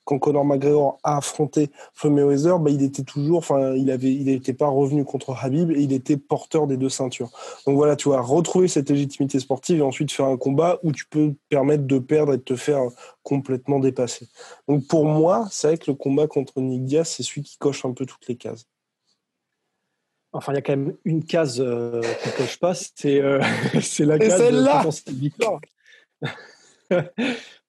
quand 0.09 0.19
Conor 0.19 0.47
McGregor 0.47 0.99
a 1.03 1.19
affronté 1.19 1.71
Floyd 1.93 2.15
Mayweather, 2.15 2.59
bah, 2.59 2.71
il 2.71 2.83
était 2.83 3.03
toujours, 3.03 3.39
enfin, 3.39 3.75
il 3.75 3.89
il 4.03 4.25
n'était 4.25 4.55
pas 4.55 4.69
revenu 4.69 5.05
contre 5.05 5.37
Habib 5.39 5.71
et 5.71 5.83
il 5.83 5.93
était 5.93 6.17
porteur 6.17 6.67
des 6.67 6.79
deux 6.79 6.89
ceintures. 6.89 7.31
Donc 7.67 7.77
voilà, 7.77 7.95
tu 7.95 8.09
vas 8.09 8.23
retrouver 8.23 8.69
cette 8.69 8.89
légitimité 8.89 9.39
sportive 9.39 9.81
et 9.81 9.83
ensuite 9.83 10.11
faire 10.11 10.25
un 10.25 10.39
combat 10.39 10.79
où 10.83 10.93
tu 10.93 11.05
peux 11.11 11.33
te 11.33 11.39
permettre 11.51 11.87
de 11.87 11.99
perdre 11.99 12.33
et 12.33 12.39
de 12.39 12.43
te 12.43 12.57
faire 12.57 12.85
complètement 13.23 13.81
dépasser. 13.81 14.29
Donc 14.67 14.87
pour 14.87 15.05
moi, 15.05 15.47
c'est 15.51 15.67
vrai 15.67 15.77
que 15.77 15.91
le 15.91 15.95
combat 15.95 16.27
contre 16.27 16.59
Nick 16.59 16.87
Diaz, 16.87 17.09
c'est 17.09 17.23
celui 17.23 17.43
qui 17.43 17.59
coche 17.59 17.85
un 17.85 17.93
peu 17.93 18.07
toutes 18.07 18.27
les 18.29 18.37
cases. 18.37 18.67
Enfin, 20.33 20.53
il 20.53 20.57
y 20.57 20.59
a 20.59 20.63
quand 20.63 20.77
même 20.77 20.95
une 21.05 21.25
case 21.25 21.61
euh, 21.61 22.03
qui 22.23 22.29
ne 22.29 22.35
coche 22.37 22.59
pas, 22.59 22.75
c'est 22.75 23.21
euh, 23.21 23.39
la 24.01 24.19
case 24.19 24.37
celle-là 24.37 24.85
de 24.85 25.13
victoire. 25.13 25.61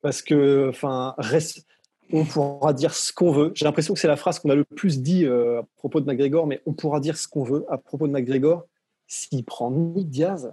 Parce 0.01 0.21
que, 0.21 0.69
enfin, 0.69 1.15
reste, 1.17 1.65
on 2.11 2.25
pourra 2.25 2.73
dire 2.73 2.93
ce 2.93 3.13
qu'on 3.13 3.31
veut. 3.31 3.51
J'ai 3.55 3.65
l'impression 3.65 3.93
que 3.93 3.99
c'est 3.99 4.07
la 4.07 4.17
phrase 4.17 4.39
qu'on 4.39 4.49
a 4.49 4.55
le 4.55 4.65
plus 4.65 5.01
dit 5.01 5.25
euh, 5.25 5.61
à 5.61 5.63
propos 5.77 6.01
de 6.01 6.05
McGregor, 6.05 6.47
mais 6.47 6.61
on 6.65 6.73
pourra 6.73 6.99
dire 6.99 7.17
ce 7.17 7.27
qu'on 7.27 7.43
veut 7.43 7.65
à 7.69 7.77
propos 7.77 8.07
de 8.07 8.11
McGregor. 8.11 8.65
S'il 9.07 9.43
prend 9.43 9.71
Nick 9.71 10.09
Diaz, 10.09 10.51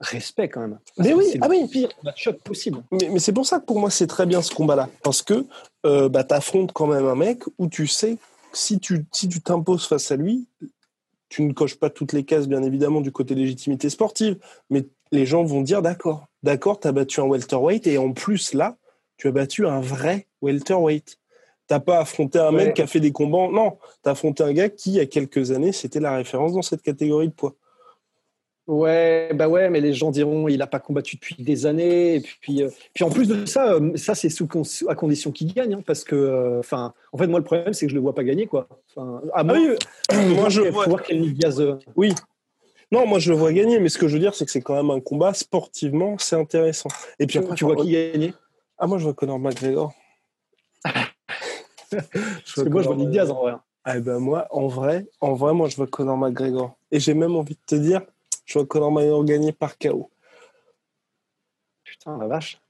respect 0.00 0.48
quand 0.48 0.60
même. 0.60 0.78
mais 0.98 1.12
oui, 1.12 1.24
c'est 1.32 1.38
ah 1.42 1.48
oui. 1.50 1.68
pire 1.68 1.90
match 2.02 2.30
possible. 2.44 2.82
Mais, 2.92 3.10
mais 3.12 3.18
c'est 3.18 3.32
pour 3.32 3.44
ça 3.44 3.58
que 3.58 3.66
pour 3.66 3.78
moi, 3.78 3.90
c'est 3.90 4.06
très 4.06 4.24
bien 4.24 4.40
ce 4.40 4.54
combat-là. 4.54 4.88
Parce 5.02 5.22
que 5.22 5.46
bah, 5.82 6.24
tu 6.24 6.34
affrontes 6.34 6.72
quand 6.72 6.86
même 6.86 7.06
un 7.06 7.16
mec 7.16 7.42
où 7.58 7.68
tu 7.68 7.86
sais 7.86 8.18
si 8.52 8.80
tu 8.80 9.04
si 9.12 9.28
tu 9.28 9.40
t'imposes 9.40 9.86
face 9.86 10.10
à 10.10 10.16
lui, 10.16 10.46
tu 11.30 11.42
ne 11.42 11.52
coches 11.54 11.76
pas 11.76 11.88
toutes 11.88 12.12
les 12.12 12.24
cases, 12.24 12.48
bien 12.48 12.62
évidemment, 12.62 13.00
du 13.00 13.12
côté 13.12 13.34
légitimité 13.34 13.88
sportive, 13.88 14.36
mais 14.68 14.86
les 15.12 15.24
gens 15.24 15.44
vont 15.44 15.62
dire 15.62 15.80
d'accord, 15.80 16.26
d'accord, 16.42 16.78
tu 16.78 16.88
as 16.88 16.92
battu 16.92 17.20
un 17.20 17.24
welterweight 17.24 17.86
et 17.86 17.96
en 17.96 18.12
plus, 18.12 18.52
là, 18.52 18.76
tu 19.16 19.28
as 19.28 19.30
battu 19.30 19.66
un 19.66 19.80
vrai 19.80 20.26
welterweight. 20.42 21.18
T'as 21.68 21.78
pas 21.78 22.00
affronté 22.00 22.40
un 22.40 22.50
mec 22.50 22.74
qui 22.74 22.82
a 22.82 22.88
fait 22.88 22.98
des 22.98 23.12
combats. 23.12 23.48
Non, 23.52 23.78
tu 24.02 24.08
as 24.08 24.12
affronté 24.12 24.42
un 24.42 24.52
gars 24.52 24.68
qui, 24.68 24.90
il 24.90 24.96
y 24.96 25.00
a 25.00 25.06
quelques 25.06 25.52
années, 25.52 25.70
c'était 25.70 26.00
la 26.00 26.16
référence 26.16 26.52
dans 26.52 26.62
cette 26.62 26.82
catégorie 26.82 27.28
de 27.28 27.32
poids. 27.32 27.54
Ouais, 28.70 29.32
bah 29.34 29.48
ouais, 29.48 29.68
mais 29.68 29.80
les 29.80 29.92
gens 29.92 30.12
diront 30.12 30.46
il 30.46 30.58
n'a 30.58 30.68
pas 30.68 30.78
combattu 30.78 31.16
depuis 31.16 31.34
des 31.42 31.66
années. 31.66 32.14
Et 32.14 32.20
puis, 32.20 32.62
euh, 32.62 32.68
puis 32.94 33.02
en 33.02 33.10
plus 33.10 33.26
de 33.26 33.44
ça, 33.44 33.72
euh, 33.72 33.96
ça 33.96 34.14
c'est 34.14 34.28
sous 34.28 34.48
à 34.86 34.94
condition 34.94 35.32
qu'il 35.32 35.52
gagne, 35.52 35.74
hein, 35.74 35.82
parce 35.84 36.04
que, 36.04 36.14
euh, 36.14 36.60
enfin, 36.60 36.94
en 37.12 37.18
fait, 37.18 37.26
moi 37.26 37.40
le 37.40 37.44
problème 37.44 37.72
c'est 37.72 37.86
que 37.86 37.90
je 37.90 37.96
le 37.96 38.00
vois 38.00 38.14
pas 38.14 38.22
gagner, 38.22 38.46
quoi. 38.46 38.68
Enfin, 38.94 39.22
ah, 39.34 39.42
moi, 39.42 39.58
moi 40.36 40.48
je 40.50 40.60
vois. 40.60 40.86
voir 40.86 41.02
quel 41.02 41.32
Diaz. 41.34 41.60
Oui. 41.96 42.14
Non, 42.92 43.08
moi 43.08 43.18
je 43.18 43.32
le 43.32 43.36
vois 43.36 43.52
gagner, 43.52 43.80
mais 43.80 43.88
ce 43.88 43.98
que 43.98 44.06
je 44.06 44.12
veux 44.12 44.20
dire, 44.20 44.36
c'est 44.36 44.44
que 44.44 44.52
c'est 44.52 44.62
quand 44.62 44.76
même 44.76 44.90
un 44.90 45.00
combat 45.00 45.34
sportivement, 45.34 46.14
c'est 46.18 46.36
intéressant. 46.36 46.90
Et 47.18 47.26
puis 47.26 47.40
après, 47.40 47.56
tu 47.56 47.64
vois 47.64 47.74
qui 47.74 47.90
gagner 47.90 48.34
Ah, 48.78 48.86
moi 48.86 48.98
je 48.98 49.02
vois 49.02 49.14
Conor 49.14 49.40
McGregor. 49.40 49.92
parce 50.84 52.54
que 52.54 52.68
moi 52.68 52.82
je 52.82 52.86
vois 52.86 52.96
Nick 52.96 53.10
Diaz 53.10 53.32
en 53.32 53.40
vrai. 53.42 53.54
Ah 53.82 53.98
ben 53.98 54.20
moi, 54.20 54.46
en 54.52 54.68
vrai, 54.68 55.06
en 55.20 55.34
vrai, 55.34 55.54
moi 55.54 55.68
je 55.68 55.74
vois 55.74 55.88
Conor 55.88 56.16
McGregor. 56.16 56.76
Et 56.92 57.00
j'ai 57.00 57.14
même 57.14 57.34
envie 57.34 57.54
de 57.54 57.60
te 57.66 57.74
dire, 57.74 58.02
je 58.50 58.58
vois 58.58 58.66
Conor 58.66 58.90
McGregor 58.90 59.24
gagner 59.24 59.52
par 59.52 59.78
KO. 59.78 60.10
Putain, 61.84 62.18
la 62.18 62.26
vache. 62.26 62.60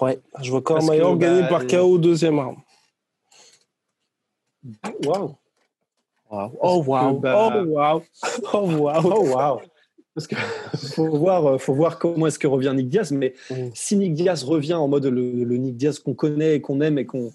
Ouais, 0.00 0.20
je 0.40 0.50
vois 0.52 0.62
Conor 0.62 0.84
McGregor 0.84 1.18
gagner 1.18 1.42
bah, 1.42 1.48
par 1.48 1.66
KO 1.66 1.94
au 1.94 1.98
deuxième 1.98 2.38
round. 2.38 2.58
Waouh. 5.04 5.34
Oh 6.30 6.84
waouh. 6.86 7.18
Bah, 7.18 7.52
oh 7.54 7.64
waouh. 7.64 8.02
Oh 8.52 8.70
waouh. 8.78 9.02
Oh 9.12 9.34
waouh. 9.34 9.60
Parce 10.14 10.28
qu'il 10.28 10.38
faut 10.94 11.08
voir, 11.08 11.46
euh, 11.46 11.58
faut 11.58 11.74
voir 11.74 11.98
comment 11.98 12.28
est-ce 12.28 12.38
que 12.38 12.46
revient 12.46 12.72
Nick 12.74 12.88
Diaz. 12.88 13.10
Mais 13.10 13.34
mm. 13.50 13.54
si 13.74 13.96
Nick 13.96 14.14
Diaz 14.14 14.44
revient 14.44 14.74
en 14.74 14.86
mode 14.86 15.06
le, 15.06 15.20
Nick 15.56 15.76
Diaz 15.76 15.98
qu'on 15.98 16.14
connaît 16.14 16.54
et 16.54 16.60
qu'on 16.60 16.80
aime 16.80 16.98
et 16.98 17.04
qu'on, 17.04 17.32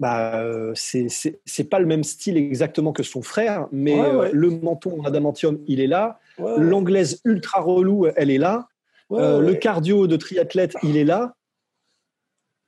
bah, 0.00 0.40
euh, 0.40 0.72
c'est 0.74 1.70
pas 1.70 1.78
le 1.78 1.86
même 1.86 2.02
style 2.02 2.36
exactement 2.36 2.92
que 2.92 3.04
son 3.04 3.22
frère, 3.22 3.68
mais 3.70 4.00
euh, 4.00 4.30
le 4.32 4.50
menton 4.50 5.00
en 5.00 5.04
adamantium, 5.04 5.60
il 5.68 5.80
est 5.80 5.86
là. 5.86 6.18
L'anglaise 6.38 7.20
ultra 7.24 7.60
relou, 7.60 8.06
elle 8.16 8.30
est 8.30 8.38
là. 8.38 8.66
Euh, 9.10 9.40
le 9.40 9.54
cardio 9.54 10.06
de 10.06 10.16
triathlète, 10.16 10.74
il 10.82 10.96
est 10.96 11.04
là. 11.04 11.34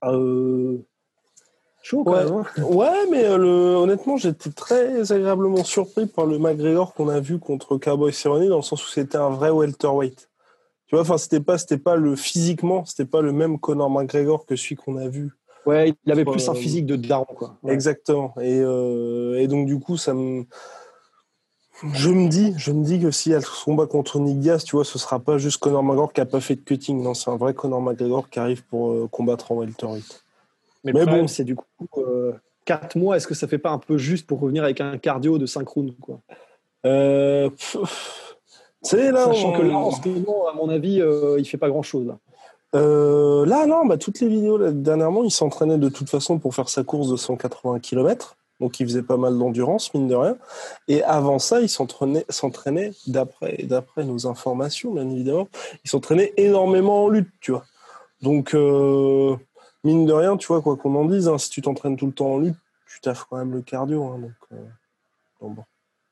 Euh... 0.04 0.76
Chaud, 1.82 2.04
quand 2.04 2.12
ouais. 2.12 2.24
Même, 2.24 2.34
hein. 2.34 2.62
ouais, 2.62 3.06
mais 3.10 3.24
euh, 3.24 3.38
le... 3.38 3.76
honnêtement, 3.76 4.16
j'étais 4.16 4.50
très 4.50 5.12
agréablement 5.12 5.64
surpris 5.64 6.06
par 6.06 6.26
le 6.26 6.38
McGregor 6.38 6.94
qu'on 6.94 7.08
a 7.08 7.20
vu 7.20 7.38
contre 7.38 7.78
Cowboy 7.78 8.12
Cerrone, 8.12 8.48
dans 8.48 8.56
le 8.56 8.62
sens 8.62 8.86
où 8.86 8.90
c'était 8.90 9.16
un 9.16 9.30
vrai 9.30 9.50
welterweight. 9.50 10.28
Tu 10.86 10.96
vois, 10.96 11.02
enfin, 11.02 11.18
c'était 11.18 11.40
pas, 11.40 11.56
c'était 11.56 11.78
pas 11.78 11.96
le 11.96 12.16
physiquement, 12.16 12.84
c'était 12.84 13.06
pas 13.06 13.22
le 13.22 13.32
même 13.32 13.58
Conor 13.58 13.90
McGregor 13.90 14.44
que 14.44 14.56
celui 14.56 14.76
qu'on 14.76 14.96
a 14.98 15.08
vu. 15.08 15.32
Ouais, 15.64 15.94
il 16.04 16.12
avait 16.12 16.26
plus 16.26 16.46
un 16.50 16.54
physique 16.54 16.84
de 16.84 16.96
daron, 16.96 17.24
quoi. 17.24 17.56
Exactement. 17.66 18.34
Et, 18.40 18.58
et 18.58 19.46
donc, 19.46 19.66
du 19.66 19.80
coup, 19.80 19.96
ça 19.96 20.12
me 20.12 20.44
je 21.82 22.10
me 22.10 22.28
dis, 22.28 22.54
je 22.56 22.72
me 22.72 22.84
dis 22.84 23.00
que 23.00 23.10
si 23.10 23.32
elle 23.32 23.44
combat 23.44 23.86
contre 23.86 24.18
Nick 24.18 24.38
Diaz, 24.38 24.64
tu 24.64 24.76
vois, 24.76 24.84
ce 24.84 24.98
sera 24.98 25.18
pas 25.18 25.38
juste 25.38 25.58
Conor 25.58 25.82
McGregor 25.82 26.12
qui 26.12 26.20
a 26.20 26.26
pas 26.26 26.40
fait 26.40 26.54
de 26.56 26.60
cutting. 26.60 27.02
Non, 27.02 27.14
c'est 27.14 27.30
un 27.30 27.36
vrai 27.36 27.54
Conor 27.54 27.82
McGregor 27.82 28.28
qui 28.28 28.38
arrive 28.38 28.64
pour 28.64 28.92
euh, 28.92 29.08
combattre 29.10 29.52
en 29.52 29.56
welterweight. 29.56 30.24
Mais, 30.84 30.92
bon, 30.92 31.26
c'est 31.26 31.44
du 31.44 31.56
coup, 31.56 31.64
euh, 31.96 32.32
4 32.66 32.96
mois, 32.96 33.16
est-ce 33.16 33.26
que 33.26 33.34
ça 33.34 33.48
fait 33.48 33.58
pas 33.58 33.70
un 33.70 33.78
peu 33.78 33.98
juste 33.98 34.26
pour 34.26 34.40
revenir 34.40 34.64
avec 34.64 34.80
un 34.80 34.98
cardio 34.98 35.38
de 35.38 35.46
5 35.46 35.66
rounds 35.68 35.94
quoi? 36.00 36.20
Euh, 36.86 37.48
là, 38.92 39.24
Sachant 39.26 39.52
que 39.52 39.62
là, 39.62 39.76
en 39.76 39.90
ce 39.90 40.06
moment, 40.06 40.48
à 40.48 40.54
mon 40.54 40.68
avis, 40.68 41.00
euh, 41.00 41.36
il 41.38 41.46
fait 41.46 41.56
pas 41.56 41.68
grand-chose. 41.68 42.06
Là. 42.06 42.18
Euh, 42.74 43.46
là, 43.46 43.66
non, 43.66 43.86
bah, 43.86 43.96
toutes 43.96 44.20
les 44.20 44.28
vidéos, 44.28 44.58
là, 44.58 44.70
dernièrement, 44.72 45.24
il 45.24 45.30
s'entraînait 45.30 45.78
de 45.78 45.88
toute 45.88 46.10
façon 46.10 46.38
pour 46.38 46.54
faire 46.54 46.68
sa 46.68 46.84
course 46.84 47.08
de 47.08 47.16
180 47.16 47.78
km. 47.80 48.36
Donc, 48.64 48.80
il 48.80 48.86
faisait 48.86 49.02
pas 49.02 49.18
mal 49.18 49.38
d'endurance, 49.38 49.92
mine 49.92 50.08
de 50.08 50.14
rien. 50.14 50.38
Et 50.88 51.02
avant 51.02 51.38
ça, 51.38 51.60
il 51.60 51.68
s'entraînait, 51.68 52.92
d'après, 53.06 53.58
d'après 53.64 54.04
nos 54.04 54.26
informations, 54.26 54.94
bien 54.94 55.06
évidemment, 55.10 55.48
il 55.84 55.90
s'entraînait 55.90 56.32
énormément 56.38 57.04
en 57.04 57.08
lutte, 57.10 57.28
tu 57.42 57.50
vois. 57.50 57.66
Donc, 58.22 58.54
euh, 58.54 59.36
mine 59.84 60.06
de 60.06 60.14
rien, 60.14 60.38
tu 60.38 60.46
vois, 60.46 60.62
quoi 60.62 60.78
qu'on 60.78 60.94
en 60.94 61.04
dise, 61.04 61.28
hein, 61.28 61.36
si 61.36 61.50
tu 61.50 61.60
t'entraînes 61.60 61.98
tout 61.98 62.06
le 62.06 62.12
temps 62.12 62.32
en 62.32 62.38
lutte, 62.38 62.56
tu 62.88 63.02
taffes 63.02 63.26
quand 63.28 63.36
même 63.36 63.52
le 63.52 63.60
cardio. 63.60 64.02
Hein, 64.02 64.18
donc, 64.20 64.32
euh, 64.54 64.56
bon. 65.42 65.64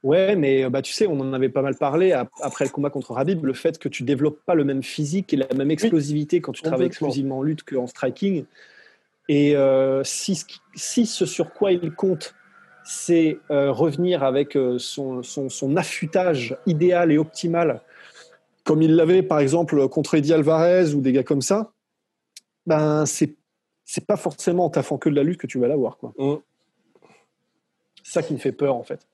Ouais, 0.03 0.37
mais 0.37 0.69
bah, 0.69 0.83
tu 0.83 0.93
sais, 0.93 1.07
on 1.07 1.19
en 1.21 1.33
avait 1.33 1.49
pas 1.49 1.63
mal 1.63 1.77
parlé 1.77 2.13
après 2.43 2.67
le 2.67 2.71
combat 2.71 2.91
contre 2.91 3.15
Rabib, 3.15 3.47
le 3.47 3.55
fait 3.55 3.79
que 3.79 3.89
tu 3.89 4.03
développes 4.03 4.45
pas 4.45 4.55
le 4.55 4.65
même 4.65 4.83
physique 4.83 5.33
et 5.33 5.39
la 5.39 5.47
même 5.57 5.71
explosivité 5.71 6.43
quand 6.43 6.53
tu 6.53 6.61
travailles 6.61 6.89
exclusivement 6.89 7.39
en 7.39 7.43
lutte 7.43 7.63
qu'en 7.63 7.87
striking. 7.87 8.45
Et 9.29 9.57
euh, 9.57 10.03
si, 10.05 10.45
si, 10.75 11.07
ce 11.07 11.25
sur 11.25 11.53
quoi 11.55 11.73
il 11.73 11.93
compte, 11.93 12.35
c'est 12.85 13.39
euh, 13.51 13.71
revenir 13.71 14.23
avec 14.23 14.57
euh, 14.57 14.79
son, 14.79 15.23
son, 15.23 15.49
son, 15.49 15.77
affûtage 15.77 16.57
idéal 16.67 17.13
et 17.13 17.19
optimal, 17.19 17.83
comme 18.65 18.83
il 18.83 18.97
l'avait 18.97 19.23
par 19.23 19.41
exemple 19.41 19.89
contre 19.89 20.15
Eddie 20.15 20.33
Alvarez 20.33 20.95
ou 20.95 21.01
des 21.01 21.13
gars 21.13 21.23
comme 21.23 21.43
ça, 21.43 21.73
ben 22.67 23.07
c'est 23.07 23.35
c'est 23.85 24.07
pas 24.07 24.17
forcément 24.17 24.67
en 24.67 24.71
taffant 24.71 24.97
que 24.97 25.09
de 25.09 25.15
la 25.15 25.23
lutte 25.23 25.41
que 25.41 25.47
tu 25.47 25.59
vas 25.59 25.69
l'avoir. 25.69 25.99
Quoi. 25.99 26.15
Mm 26.17 26.37
ça 28.13 28.23
qui 28.23 28.33
me 28.33 28.39
fait 28.39 28.53
peur 28.53 28.75
en 28.75 28.83
fait. 28.83 29.07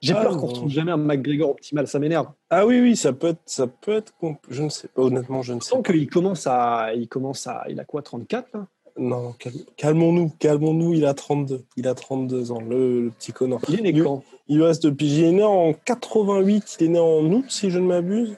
J'ai 0.00 0.14
ah, 0.14 0.22
peur 0.22 0.36
qu'on 0.36 0.46
retrouve 0.46 0.70
jamais 0.70 0.92
un 0.92 0.96
McGregor 0.96 1.50
optimal, 1.50 1.86
ça 1.86 1.98
m'énerve. 1.98 2.28
Ah 2.48 2.66
oui 2.66 2.80
oui, 2.80 2.96
ça 2.96 3.12
peut 3.12 3.28
être 3.28 3.42
ça 3.46 3.66
peut 3.66 3.92
être 3.92 4.12
je 4.48 4.62
ne 4.62 4.68
sais 4.68 4.88
pas 4.88 5.02
honnêtement, 5.02 5.42
je 5.42 5.52
ne 5.52 5.60
sais 5.60 5.76
pas. 5.76 5.82
qu'il 5.82 6.08
commence 6.08 6.46
à 6.46 6.92
il 6.94 7.08
commence 7.08 7.46
à 7.46 7.64
il 7.68 7.78
a 7.78 7.84
quoi 7.84 8.02
34 8.02 8.48
là? 8.54 8.66
Non, 8.98 9.34
calmons-nous, 9.76 10.30
calmons-nous, 10.38 10.94
il 10.94 11.06
a 11.06 11.14
32, 11.14 11.64
il 11.76 11.88
a 11.88 11.94
32 11.94 12.52
ans 12.52 12.60
le, 12.60 13.10
petit 13.18 13.32
Connor. 13.32 13.60
Il 13.68 13.78
est 13.80 13.92
né 13.92 14.02
quand 14.02 14.22
Il 14.48 14.62
reste 14.62 14.84
depuis 14.84 15.06
il 15.06 15.24
est 15.24 15.32
né 15.32 15.42
en 15.42 15.72
88, 15.72 16.76
il 16.80 16.86
est 16.86 16.88
né 16.88 16.98
en 16.98 17.24
août 17.24 17.44
si 17.48 17.70
je 17.70 17.78
ne 17.78 17.86
m'abuse. 17.86 18.36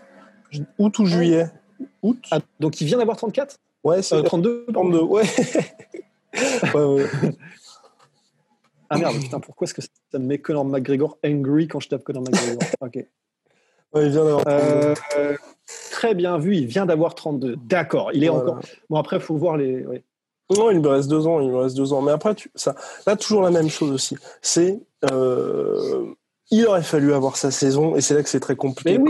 Août 0.79 0.99
ou 0.99 1.07
juillet 1.07 1.47
Août. 2.03 2.19
Ah, 2.31 2.41
donc 2.61 2.81
il 2.81 2.87
vient 2.87 2.99
d'avoir 2.99 3.17
34 3.17 3.57
Ouais, 3.85 4.03
c'est 4.03 4.23
32 4.23 4.67
euh, 4.69 4.73
32, 4.73 5.01
ouais. 5.01 5.23
ouais, 6.75 6.85
ouais. 6.85 7.07
Ah 8.89 8.99
merde, 8.99 9.17
putain, 9.19 9.41
pourquoi 9.41 9.65
est-ce 9.65 9.75
que 9.75 9.83
ça 9.83 10.19
me 10.19 10.27
met 10.27 10.39
Conor 10.39 10.65
McGregor 10.65 11.19
angry 11.25 11.67
quand 11.67 11.81
je 11.81 11.89
tape 11.89 12.05
Conor 12.05 12.23
McGregor 12.23 12.63
Ok. 12.81 12.99
il 13.97 14.09
vient 14.09 14.25
d'avoir 14.25 14.45
euh, 14.47 14.95
très 15.91 16.15
bien 16.15 16.39
vu, 16.39 16.57
il 16.57 16.67
vient 16.67 16.87
d'avoir 16.87 17.15
32. 17.15 17.57
D'accord, 17.57 18.11
il 18.13 18.23
est 18.23 18.29
encore. 18.29 18.61
Bon, 18.91 18.97
après, 18.97 19.17
il 19.17 19.23
faut 19.23 19.37
voir 19.37 19.57
les. 19.57 19.85
Non, 20.57 20.71
il 20.71 20.81
me 20.81 20.89
reste 20.89 21.09
deux 21.09 21.27
ans, 21.27 21.41
il 21.41 21.51
me 21.51 21.59
reste 21.59 21.77
deux 21.77 21.93
ans. 21.93 22.03
Mais 22.03 22.13
après, 22.13 22.35
tu... 22.35 22.51
ça... 22.55 22.75
là, 23.07 23.17
toujours 23.17 23.43
la 23.43 23.51
même 23.51 23.69
chose 23.69 23.91
aussi. 23.91 24.17
C'est. 24.41 24.81
Euh 25.11 26.15
il 26.53 26.67
aurait 26.67 26.83
fallu 26.83 27.15
avoir 27.15 27.37
sa 27.37 27.51
saison, 27.51 27.97
et 27.97 28.03
c'est 28.03 28.13
là 28.13 28.23
que 28.23 28.29
c'est 28.29 28.39
très 28.39 28.57
compliqué. 28.57 29.01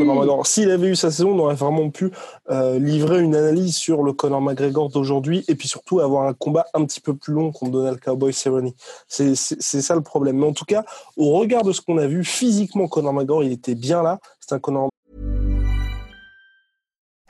S'il 0.44 0.70
avait 0.70 0.86
eu 0.86 0.96
sa 0.96 1.10
saison, 1.10 1.32
on 1.32 1.40
aurait 1.40 1.56
vraiment 1.56 1.90
pu 1.90 2.12
euh, 2.50 2.78
livrer 2.78 3.20
une 3.20 3.34
analyse 3.34 3.74
sur 3.74 4.04
le 4.04 4.12
Conor 4.12 4.40
McGregor 4.40 4.90
d'aujourd'hui, 4.90 5.44
et 5.48 5.56
puis 5.56 5.66
surtout 5.66 5.98
avoir 5.98 6.28
un 6.28 6.34
combat 6.34 6.66
un 6.72 6.84
petit 6.84 7.00
peu 7.00 7.14
plus 7.14 7.34
long 7.34 7.50
contre 7.50 7.72
Donald 7.72 7.98
Cowboy 7.98 8.32
Cerrone. 8.32 8.70
C'est 9.08 9.34
ça 9.34 9.96
le 9.96 10.02
problème. 10.02 10.38
Mais 10.38 10.46
en 10.46 10.52
tout 10.52 10.64
cas, 10.64 10.84
au 11.16 11.32
regard 11.32 11.64
de 11.64 11.72
ce 11.72 11.80
qu'on 11.80 11.98
a 11.98 12.06
vu, 12.06 12.22
physiquement, 12.22 12.86
Conor 12.86 13.12
McGregor, 13.12 13.42
il 13.42 13.50
était 13.50 13.74
bien 13.74 14.04
là. 14.04 14.20
C'est 14.38 14.54
un 14.54 14.60
Conor 14.60 14.91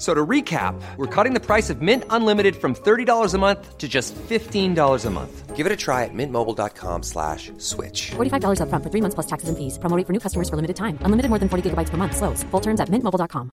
So 0.00 0.14
to 0.14 0.26
recap, 0.26 0.80
we're 0.96 1.14
cutting 1.14 1.34
the 1.34 1.44
price 1.44 1.68
of 1.68 1.82
Mint 1.82 2.04
Unlimited 2.08 2.56
from 2.56 2.74
$30 2.74 3.34
a 3.34 3.38
month 3.38 3.76
to 3.76 3.86
just 3.86 4.14
$15 4.14 5.04
a 5.04 5.10
month. 5.10 5.54
Give 5.54 5.66
it 5.66 5.72
a 5.72 5.76
try 5.76 6.04
at 6.04 6.14
mintmobile.com 6.14 7.02
slash 7.02 7.52
switch. 7.58 8.12
$45 8.12 8.62
up 8.62 8.70
front 8.70 8.82
for 8.82 8.88
three 8.88 9.02
months 9.02 9.14
plus 9.14 9.26
taxes 9.26 9.50
and 9.50 9.58
fees. 9.58 9.76
Promoting 9.76 10.06
for 10.06 10.14
new 10.14 10.18
customers 10.18 10.48
for 10.48 10.56
limited 10.56 10.76
time. 10.76 10.96
Unlimited 11.02 11.28
more 11.28 11.38
than 11.38 11.50
40 11.50 11.68
gigabytes 11.68 11.90
per 11.90 11.98
month. 11.98 12.16
Slows. 12.16 12.42
Full 12.44 12.60
terms 12.60 12.80
at 12.80 12.88
mintmobile.com. 12.88 13.50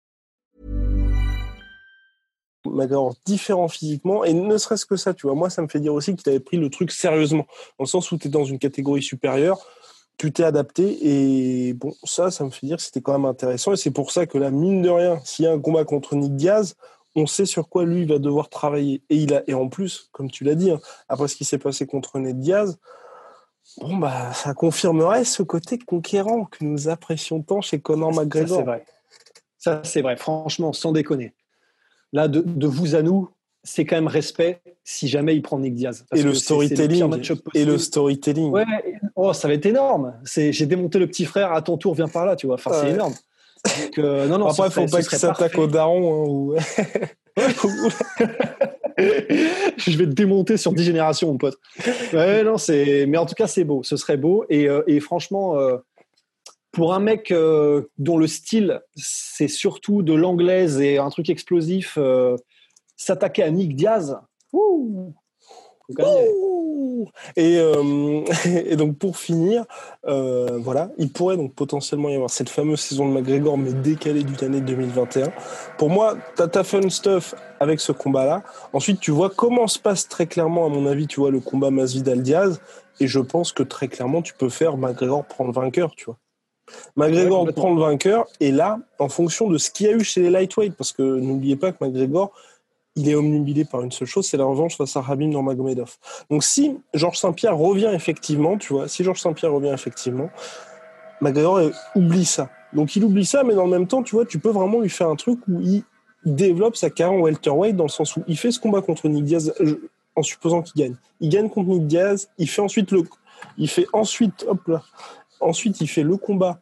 McGregor 2.66 3.16
différent 3.26 3.68
physiquement, 3.68 4.24
et 4.24 4.34
ne 4.34 4.58
serait-ce 4.58 4.86
que 4.86 4.96
ça, 4.96 5.14
tu 5.14 5.28
vois, 5.28 5.36
moi 5.36 5.50
ça 5.50 5.62
me 5.62 5.68
fait 5.68 5.80
dire 5.80 5.94
aussi 5.94 6.16
qu'il 6.16 6.30
avait 6.30 6.40
pris 6.40 6.58
le 6.58 6.70
truc 6.70 6.92
sérieusement, 6.92 7.46
dans 7.80 7.84
le 7.84 7.88
sens 7.88 8.12
où 8.12 8.18
tu 8.18 8.28
es 8.28 8.32
dans 8.32 8.44
une 8.44 8.60
catégorie 8.60 9.02
supérieure, 9.02 9.58
tu 10.18 10.32
t'es 10.32 10.44
adapté 10.44 10.98
et 11.02 11.74
bon, 11.74 11.94
ça, 12.04 12.32
ça 12.32 12.44
me 12.44 12.50
fait 12.50 12.66
dire 12.66 12.78
que 12.78 12.84
c'était 12.84 13.02
quand 13.02 13.14
même 13.14 13.26
intéressant. 13.26 13.74
Et 13.74 13.78
c'est 13.78 13.92
pour 13.92 14.12
ça 14.12 14.26
que 14.26 14.38
là, 14.38 14.50
mine 14.50 14.82
de 14.82 14.90
rien, 14.90 15.20
s'il 15.24 15.46
y 15.46 15.48
a 15.48 15.52
un 15.52 15.60
combat 15.60 15.86
contre 15.86 16.16
Nick 16.16 16.36
Diaz, 16.36 16.76
on 17.16 17.28
sait 17.28 17.46
sur 17.46 17.70
quoi 17.70 17.86
lui 17.86 18.06
va 18.06 18.20
devoir 18.20 18.50
travailler. 18.50 19.02
Et, 19.10 19.18
il 19.18 19.34
a, 19.34 19.44
et 19.48 19.54
en 19.54 19.70
plus, 19.70 20.10
comme 20.12 20.30
tu 20.30 20.44
l'as 20.44 20.56
dit, 20.56 20.72
hein, 20.72 20.80
après 21.08 21.28
ce 21.28 21.36
qui 21.36 21.46
s'est 21.46 21.58
passé 21.60 21.86
contre 21.86 22.20
Nick 22.20 22.40
Diaz, 22.40 22.78
bon, 23.80 23.98
bah, 23.98 24.34
ça 24.34 24.54
confirmerait 24.54 25.24
ce 25.24 25.44
côté 25.44 25.78
conquérant 25.78 26.46
que 26.46 26.64
nous 26.64 26.90
apprécions 26.90 27.42
tant 27.42 27.62
chez 27.62 27.80
Conor 27.80 28.14
McGregor. 28.14 28.50
Ça, 28.50 28.56
c'est 28.56 28.64
vrai. 28.64 28.86
Ça, 29.60 29.82
c'est 29.84 30.02
vrai, 30.02 30.18
franchement, 30.18 30.74
sans 30.74 30.92
déconner. 30.92 31.34
Là, 32.14 32.28
de, 32.28 32.42
de 32.42 32.68
vous 32.68 32.96
à 32.96 33.02
nous, 33.02 33.30
c'est 33.68 33.86
quand 33.86 33.98
même 33.98 34.08
respect 34.08 34.62
si 34.84 35.10
jamais 35.10 35.36
il 35.36 35.42
prend 35.42 35.60
Nick 35.60 35.76
Diaz. 35.76 36.06
et, 36.16 36.24
le 36.24 36.34
storytelling, 36.34 37.04
et 37.54 37.66
le 37.66 37.78
storytelling. 37.78 38.50
Ouais, 38.52 38.64
oh, 39.16 39.34
ça 39.34 39.50
va 39.50 39.56
être 39.56 39.66
énorme. 39.66 40.14
J'ai 40.24 40.66
démonté 40.66 41.00
le 41.00 41.08
petit 41.08 41.26
frère, 41.26 41.52
à 41.52 41.62
ton 41.62 41.78
tour, 41.78 41.94
viens 41.94 42.08
par 42.08 42.26
là, 42.26 42.38
tu 42.38 42.48
vois. 42.48 42.56
Enfin, 42.56 42.72
c'est 42.74 42.92
énorme. 42.92 43.14
Euh, 43.98 44.28
non, 44.28 44.38
non, 44.38 44.48
Après, 44.48 44.68
il 44.68 44.72
faut 44.72 44.86
pas 44.86 45.02
qu'il 45.02 45.18
s'attaque 45.18 45.58
au 45.58 45.68
daron. 45.68 46.56
Hein, 46.56 46.62
je 48.98 49.98
vais 49.98 50.06
te 50.06 50.14
démonter 50.14 50.56
sur 50.56 50.72
10 50.72 50.84
générations, 50.86 51.28
mon 51.28 51.38
pote. 51.38 51.58
Ouais, 52.14 52.44
non, 52.44 52.56
mais 52.70 53.18
en 53.18 53.26
tout 53.26 53.36
cas, 53.36 53.48
c'est 53.48 53.66
beau. 53.66 53.84
Ce 53.84 53.98
serait 53.98 54.16
beau. 54.16 54.46
Et, 54.50 54.70
euh, 54.70 54.84
et 54.88 55.02
franchement, 55.02 55.60
euh, 55.60 55.76
pour 56.72 56.94
un 56.94 57.00
mec 57.00 57.34
dont 57.98 58.18
le 58.18 58.28
style, 58.28 58.82
c'est 58.96 59.50
surtout 59.50 60.04
de 60.04 60.14
l'anglaise 60.14 60.80
et 60.80 60.98
un 60.98 61.10
truc 61.10 61.30
explosif 61.30 61.98
s'attaquer 62.98 63.44
à 63.44 63.52
Nick 63.52 63.76
Diaz. 63.76 64.20
et, 67.36 67.58
euh, 67.60 68.24
et, 68.46 68.76
donc 68.76 68.98
pour 68.98 69.18
finir, 69.18 69.66
euh, 70.08 70.60
voilà, 70.62 70.90
il 70.98 71.12
pourrait 71.12 71.38
donc 71.38 71.54
potentiellement 71.54 72.10
y 72.10 72.16
avoir 72.16 72.30
cette 72.30 72.50
fameuse 72.50 72.82
saison 72.82 73.08
de 73.08 73.14
McGregor, 73.14 73.58
mais 73.58 73.74
décalée 73.74 74.24
du 74.24 74.34
année 74.44 74.62
2021. 74.62 75.32
Pour 75.78 75.90
moi, 75.90 76.18
t'as 76.36 76.48
ta 76.48 76.64
fun 76.64 76.90
stuff 76.90 77.36
avec 77.60 77.80
ce 77.80 77.92
combat-là. 77.92 78.44
Ensuite, 78.74 79.00
tu 79.00 79.12
vois 79.12 79.30
comment 79.30 79.68
se 79.68 79.80
passe 79.80 80.08
très 80.08 80.28
clairement, 80.28 80.66
à 80.66 80.70
mon 80.70 80.86
avis, 80.86 81.08
tu 81.08 81.20
vois 81.20 81.32
le 81.32 81.40
combat 81.40 81.72
Masvidal-Diaz, 81.72 82.60
et 83.00 83.08
je 83.08 83.20
pense 83.20 83.52
que 83.52 83.64
très 83.64 83.88
clairement, 83.88 84.22
tu 84.22 84.34
peux 84.34 84.50
faire 84.50 84.78
McGregor 84.78 85.26
prendre 85.26 85.52
vainqueur, 85.52 85.94
tu 85.96 86.06
vois. 86.06 86.18
McGregor 86.98 87.48
prend 87.54 87.74
le 87.74 87.80
vainqueur, 87.80 88.28
et 88.42 88.52
là, 88.52 88.80
en 89.00 89.08
fonction 89.08 89.50
de 89.50 89.58
ce 89.58 89.72
qu'il 89.72 89.88
y 89.88 89.90
a 89.90 89.94
eu 89.94 90.04
chez 90.04 90.22
les 90.22 90.30
lightweight, 90.30 90.76
parce 90.76 90.92
que 90.92 91.02
n'oubliez 91.02 91.56
pas 91.56 91.72
que 91.72 91.84
McGregor, 91.86 92.34
il 92.98 93.08
est 93.08 93.16
omnubilé 93.16 93.64
par 93.64 93.82
une 93.84 93.92
seule 93.92 94.08
chose, 94.08 94.28
c'est 94.28 94.38
la 94.38 94.44
revanche 94.44 94.76
face 94.76 94.98
à 94.98 95.02
Rabim 95.02 95.28
Nurmagomedov. 95.28 95.96
Donc 96.30 96.44
si 96.44 96.78
Georges 96.94 97.20
Saint-Pierre 97.20 97.56
revient 97.56 97.92
effectivement, 97.94 98.58
tu 98.58 98.74
vois, 98.74 98.88
si 98.88 99.04
Georges 99.04 99.22
Saint-Pierre 99.22 99.54
revient 99.54 99.72
effectivement, 99.74 100.30
McGregor 101.22 101.72
oublie 101.96 102.26
ça. 102.26 102.50
Donc 102.74 102.96
il 102.96 103.04
oublie 103.04 103.26
ça, 103.26 103.44
mais 103.44 103.54
dans 103.54 103.66
le 103.66 103.72
même 103.72 103.88
temps, 103.88 104.04
tu 104.04 104.16
vois, 104.16 104.26
tu 104.26 104.40
peux 104.40 104.50
vraiment 104.50 104.80
lui 104.80 104.90
faire 104.90 105.10
un 105.10 105.16
truc 105.16 105.40
où 105.48 105.62
il 105.62 105.84
développe 106.26 106.76
sa 106.76 106.90
carrière 106.90 107.20
en 107.20 107.22
welterweight 107.22 107.76
dans 107.76 107.86
le 107.86 107.90
sens 107.90 108.18
où 108.18 108.24
il 108.28 108.38
fait 108.38 108.52
ce 108.52 108.60
combat 108.60 108.82
contre 108.82 109.08
Nick 109.08 109.24
Diaz 109.24 109.54
en 110.16 110.24
supposant 110.24 110.64
qu'il 110.64 110.82
gagne. 110.82 110.96
Il 111.20 111.30
gagne 111.30 111.50
contre 111.50 111.70
Nick 111.70 111.86
Diaz, 111.86 112.30
il 112.40 112.50
fait 112.50 112.62
ensuite 112.62 112.92
le, 112.92 113.04
il 113.60 113.70
fait 113.70 113.86
ensuite, 113.94 114.44
hop 114.48 114.68
là, 114.68 114.82
ensuite 115.40 115.80
il 115.82 115.88
fait 115.88 116.04
le 116.04 116.18
combat 116.18 116.60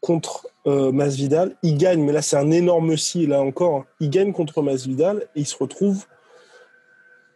contre 0.00 0.48
euh, 0.66 0.92
Masvidal. 0.92 1.56
Il 1.62 1.76
gagne, 1.76 2.02
mais 2.02 2.12
là 2.12 2.22
c'est 2.22 2.36
un 2.36 2.50
énorme 2.50 2.96
si, 2.96 3.26
là 3.26 3.40
encore. 3.40 3.76
Hein. 3.76 3.86
Il 4.00 4.10
gagne 4.10 4.32
contre 4.32 4.62
Masvidal 4.62 5.28
et 5.34 5.40
il 5.40 5.46
se 5.46 5.56
retrouve 5.56 6.06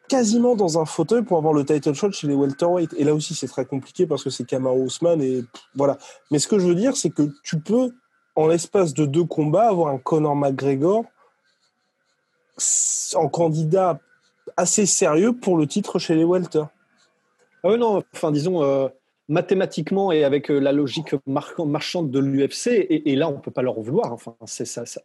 quasiment 0.09 0.55
dans 0.55 0.79
un 0.79 0.85
fauteuil 0.85 1.23
pour 1.23 1.39
avoir 1.39 1.55
le 1.55 1.65
title 1.65 1.95
shot 1.95 2.13
chez 2.13 2.27
les 2.27 2.35
welterweight. 2.35 2.95
Et 2.97 3.05
là 3.05 3.15
aussi 3.15 3.35
c'est 3.35 3.49
très 3.49 3.65
compliqué 3.65 4.07
parce 4.07 4.23
que 4.23 4.31
c'est 4.31 4.45
Kamaru 4.45 4.87
Usman 4.87 5.21
et 5.23 5.45
voilà. 5.75 5.99
Mais 6.31 6.39
ce 6.39 6.49
que 6.49 6.59
je 6.59 6.67
veux 6.67 6.75
dire, 6.75 6.97
c'est 6.97 7.11
que 7.11 7.31
tu 7.43 7.61
peux, 7.61 7.93
en 8.37 8.47
l'espace 8.47 8.95
de 8.95 9.07
deux 9.07 9.25
combats, 9.25 9.69
avoir 9.69 9.89
un 9.89 9.99
Conor 9.99 10.37
McGregor 10.37 11.05
en 13.15 13.29
candidat 13.29 13.99
assez 14.57 14.87
sérieux 14.87 15.33
pour 15.33 15.57
le 15.57 15.67
titre 15.67 15.99
chez 15.99 16.15
les 16.15 16.25
welter. 16.25 16.65
Ah 17.63 17.69
oui, 17.71 17.79
non, 17.79 18.03
enfin, 18.15 18.31
disons, 18.31 18.91
mathématiquement 19.29 20.13
et 20.13 20.25
avec 20.25 20.49
la 20.49 20.73
logique 20.73 21.15
marchande 21.27 22.11
de 22.11 22.19
l'UFC, 22.19 22.87
et, 22.89 23.17
là, 23.17 23.29
on 23.29 23.37
ne 23.37 23.41
peut 23.41 23.51
pas 23.51 23.63
leur 23.63 23.81
vouloir. 23.81 24.13
Enfin, 24.13 24.35
c'est 24.45 24.67
ça, 24.67 24.87
ça, 24.87 25.03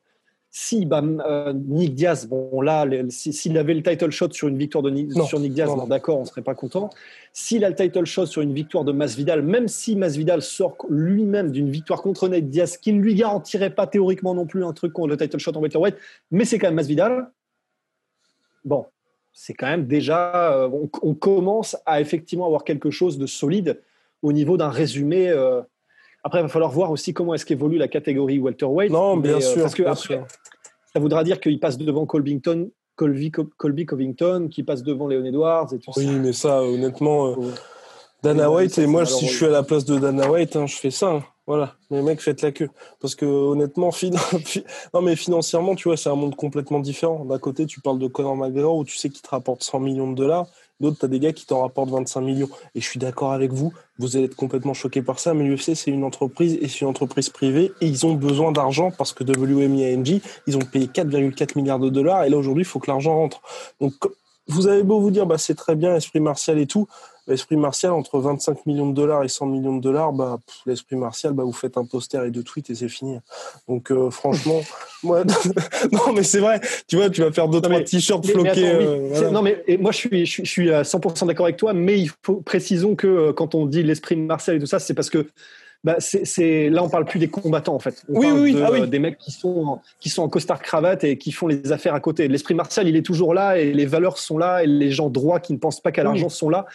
si 0.52 0.86
bah, 0.86 1.04
euh, 1.04 1.54
Nick 1.54 1.94
Diaz, 1.94 2.28
bon 2.28 2.62
là, 2.62 2.88
s'il 3.10 3.58
avait 3.58 3.76
le 3.76 3.84
title 3.84 4.10
shot 4.10 4.32
sur 4.32 4.48
une 4.48 4.58
victoire 4.58 4.82
de 4.82 4.90
Nick, 4.90 5.12
sur 5.24 5.40
Nick 5.40 5.54
Diaz, 5.54 5.70
d'accord, 5.88 6.20
on 6.20 6.26
serait 6.26 6.42
pas 6.42 6.56
content. 6.56 6.90
S'il 7.34 7.64
a 7.64 7.70
le 7.70 7.76
title 7.76 8.06
shot 8.06 8.26
sur 8.26 8.42
une 8.42 8.54
victoire 8.54 8.84
de 8.84 8.92
Masvidal, 8.92 9.44
même 9.44 9.68
si 9.68 9.96
Masvidal 9.96 10.42
sort 10.42 10.76
lui-même 10.90 11.52
d'une 11.52 11.70
victoire 11.70 12.02
contre 12.02 12.28
Nick 12.28 12.50
Diaz, 12.50 12.78
qui 12.78 12.94
ne 12.94 13.02
lui 13.02 13.14
garantirait 13.14 13.70
pas 13.70 13.86
théoriquement 13.86 14.34
non 14.34 14.48
plus 14.48 14.66
un 14.66 14.74
truc 14.74 14.94
contre 14.94 15.10
le 15.10 15.18
title 15.18 15.38
shot 15.38 15.52
en 15.56 15.62
welterweight, 15.62 15.96
mais 16.32 16.46
c'est 16.46 16.58
quand 16.58 16.68
même 16.68 16.76
Masvidal. 16.76 17.30
Bon, 18.66 18.88
c'est 19.32 19.54
quand 19.54 19.68
même 19.68 19.86
déjà, 19.86 20.52
euh, 20.54 20.70
on, 21.04 21.14
commence 21.14 21.78
à 21.86 22.02
effectivement 22.02 22.48
avoir 22.48 22.64
quelque 22.64 22.90
chose 22.90 23.20
de 23.20 23.28
solide 23.28 23.80
au 24.22 24.32
niveau 24.32 24.58
d'un 24.58 24.70
résumé. 24.70 25.30
Euh, 25.30 25.62
après, 26.24 26.40
il 26.40 26.44
va 26.44 26.50
falloir 26.50 26.72
voir 26.72 26.92
aussi 26.92 27.14
comment 27.14 27.34
est-ce 27.34 27.46
qu'évolue 27.46 27.78
la 27.78 27.88
catégorie 27.88 28.40
welterweight. 28.40 28.92
Non, 28.92 29.18
bien 29.18 29.38
euh, 29.38 29.42
sûr. 29.42 29.64
Parce 29.64 30.06
que 30.06 30.16
ça 30.94 31.00
voudra 31.00 31.24
dire 31.24 31.40
qu'il 31.40 31.60
passe 31.60 31.78
devant 31.78 32.06
Colbington, 32.06 32.70
Colby, 32.96 33.32
Colby 33.32 33.86
Covington, 33.86 34.50
qui 34.52 34.64
passe 34.64 34.84
devant 34.84 35.08
Leon 35.08 35.24
Edwards 35.24 35.74
et 35.74 35.80
tout 35.80 35.92
oui, 35.96 36.08
mais 36.08 36.34
ça, 36.34 36.62
honnêtement, 36.62 37.30
euh, 37.30 37.36
Dana 38.24 38.52
White, 38.52 38.78
et 38.78 38.88
moi, 38.88 39.06
si 39.06 39.28
je 39.28 39.34
suis 39.34 39.46
à 39.46 39.50
la 39.50 39.64
place 39.64 39.86
de 39.86 39.98
Dana 39.98 40.30
White, 40.30 40.56
hein, 40.56 40.66
je 40.66 40.76
fais 40.76 40.92
ça. 40.92 41.12
Hein. 41.12 41.24
Voilà, 41.48 41.74
les 41.90 42.04
mecs, 42.04 42.22
faites 42.22 42.44
la 42.44 42.52
queue. 42.52 42.70
Parce 43.00 43.16
que 43.16 43.26
honnêtement, 43.26 43.90
non, 44.94 45.02
mais 45.02 45.16
financièrement, 45.16 45.74
tu 45.74 45.88
vois, 45.88 45.98
c'est 45.98 46.10
un 46.10 46.16
monde 46.16 46.36
complètement 46.36 46.80
différent. 46.80 47.26
D'un 47.26 47.40
côté, 47.40 47.66
tu 47.66 47.82
parles 47.82 47.98
de 47.98 48.08
Conor 48.08 48.36
McGregor 48.36 48.76
où 48.76 48.86
tu 48.86 48.98
sais 48.98 49.10
qu'il 49.10 49.22
te 49.24 49.30
rapporte 49.30 49.64
100 49.64 49.80
millions 49.80 50.12
de 50.12 50.16
dollars. 50.16 50.46
D'autres, 50.80 51.00
tu 51.00 51.06
as 51.06 51.08
des 51.10 51.20
gars 51.20 51.34
qui 51.34 51.46
t'en 51.46 51.62
rapportent 51.62 51.90
25 51.90 52.22
millions. 52.22 52.50
Et 52.76 52.82
je 52.82 52.88
suis 52.88 53.00
d'accord 53.00 53.34
avec 53.34 53.52
vous, 53.52 53.74
vous 53.98 54.16
allez 54.16 54.26
être 54.26 54.36
complètement 54.36 54.74
choqués 54.74 55.02
par 55.02 55.20
ça, 55.20 55.34
mais 55.34 55.44
l'UFC, 55.44 55.76
c'est 55.76 55.92
une 55.92 56.04
entreprise 56.04 56.58
et 56.62 56.68
c'est 56.68 56.82
une 56.82 56.88
entreprise 56.88 57.30
privée 57.30 57.72
et 57.82 57.88
ils 57.88 58.06
ont 58.06 58.14
besoin 58.14 58.52
d'argent 58.52 58.92
parce 58.92 59.12
que 59.14 59.24
WMI 59.24 60.22
ils 60.48 60.58
ont 60.58 60.62
payé 60.62 60.88
4,4 60.88 61.58
milliards 61.58 61.80
de 61.80 61.90
dollars 61.90 62.24
et 62.24 62.30
là, 62.30 62.38
aujourd'hui, 62.38 62.64
il 62.64 62.68
faut 62.68 62.80
que 62.80 62.90
l'argent 62.90 63.16
rentre. 63.16 63.42
Donc, 63.82 63.94
vous 64.48 64.68
avez 64.68 64.84
beau 64.84 65.00
vous 65.00 65.12
dire, 65.12 65.26
bah, 65.26 65.38
c'est 65.38 65.56
très 65.56 65.76
bien, 65.76 65.96
esprit 65.96 66.20
martial 66.20 66.58
et 66.60 66.66
tout, 66.66 66.88
l'esprit 67.30 67.56
martial, 67.56 67.94
entre 67.94 68.20
25 68.20 68.66
millions 68.66 68.90
de 68.90 68.96
dollars 68.96 69.24
et 69.24 69.28
100 69.28 69.46
millions 69.46 69.76
de 69.76 69.82
dollars, 69.82 70.12
bah, 70.12 70.40
l'esprit 70.66 70.96
martial, 70.96 71.34
bah, 71.34 71.44
vous 71.44 71.54
faites 71.54 71.78
un 71.78 71.86
poster 71.86 72.24
et 72.26 72.32
deux 72.32 72.44
tweets 72.44 72.70
et 72.70 72.76
c'est 72.76 72.90
fini. 72.90 73.18
Donc, 73.68 73.92
euh, 73.92 74.10
franchement, 74.10 74.62
moi, 75.04 75.24
non, 75.92 76.14
mais 76.14 76.24
c'est 76.24 76.40
vrai. 76.40 76.60
Tu 76.88 76.96
vois, 76.96 77.10
tu 77.10 77.22
vas 77.22 77.32
faire 77.32 77.48
deux, 77.48 77.62
trois 77.62 77.82
t-shirts 77.82 78.26
floqués. 78.26 78.72
Euh, 78.72 79.30
non, 79.30 79.42
mais 79.42 79.64
moi, 79.80 79.92
je 79.92 79.98
suis, 79.98 80.26
je, 80.26 80.44
suis 80.44 80.72
à 80.72 80.82
100% 80.82 81.28
d'accord 81.28 81.46
avec 81.46 81.58
toi, 81.58 81.74
mais 81.74 82.00
il 82.00 82.12
faut, 82.24 82.38
précisons 82.38 82.96
que 82.96 83.08
euh, 83.08 83.34
quand 83.34 83.56
on 83.56 83.66
dit 83.66 83.84
l'esprit 83.84 84.16
martial 84.16 84.56
et 84.56 84.60
tout 84.60 84.66
ça, 84.66 84.80
c'est 84.80 84.94
parce 84.94 85.10
que 85.10 85.28
bah, 85.86 85.96
c'est 86.00 86.70
là 86.70 86.84
on 86.84 86.90
parle 86.90 87.06
plus 87.06 87.20
des 87.20 87.30
combattants 87.30 87.74
en 87.74 87.80
fait. 87.80 88.04
oui, 88.10 88.28
oui, 88.32 88.58
ah 88.62 88.70
oui. 88.70 88.86
des 88.90 89.00
mecs 89.00 89.18
qui 89.18 89.32
sont 89.32 89.64
en, 89.66 89.82
qui 90.02 90.10
sont 90.10 90.24
en 90.24 90.28
costard 90.28 90.62
cravate 90.62 91.06
et 91.06 91.18
qui 91.18 91.32
font 91.32 91.48
les 91.48 91.72
affaires 91.72 91.94
à 91.94 92.02
côté. 92.02 92.28
L'esprit 92.28 92.54
martial, 92.54 92.90
il 92.90 92.98
est 92.98 93.02
toujours 93.02 93.34
là 93.34 93.58
et 93.58 93.72
les 93.72 93.86
valeurs 93.86 94.18
sont 94.18 94.38
là 94.38 94.62
et 94.62 94.68
les 94.68 94.92
gens 94.92 95.10
droits 95.10 95.40
qui 95.40 95.54
ne 95.54 95.58
pensent 95.58 95.80
pas 95.80 95.94
qu'à 95.94 96.04
l'argent 96.04 96.28
sont 96.28 96.50
là 96.50 96.66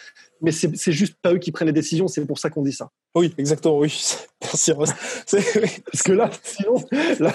mais 0.45 0.51
c'est 0.51 0.91
juste 0.91 1.15
pas 1.21 1.33
eux 1.33 1.39
qui 1.39 1.51
prennent 1.51 1.67
les 1.67 1.73
décisions, 1.73 2.07
c'est 2.07 2.25
pour 2.25 2.37
ça 2.37 2.49
qu'on 2.49 2.61
dit 2.61 2.71
ça. 2.71 2.89
Oui, 3.15 3.33
exactement, 3.37 3.79
oui. 3.79 3.91
Merci 4.41 4.71
Ross. 4.73 4.91
Parce 5.31 6.03
que 6.03 6.11
là, 6.11 6.29
sinon, 6.43 6.75
là, 7.19 7.33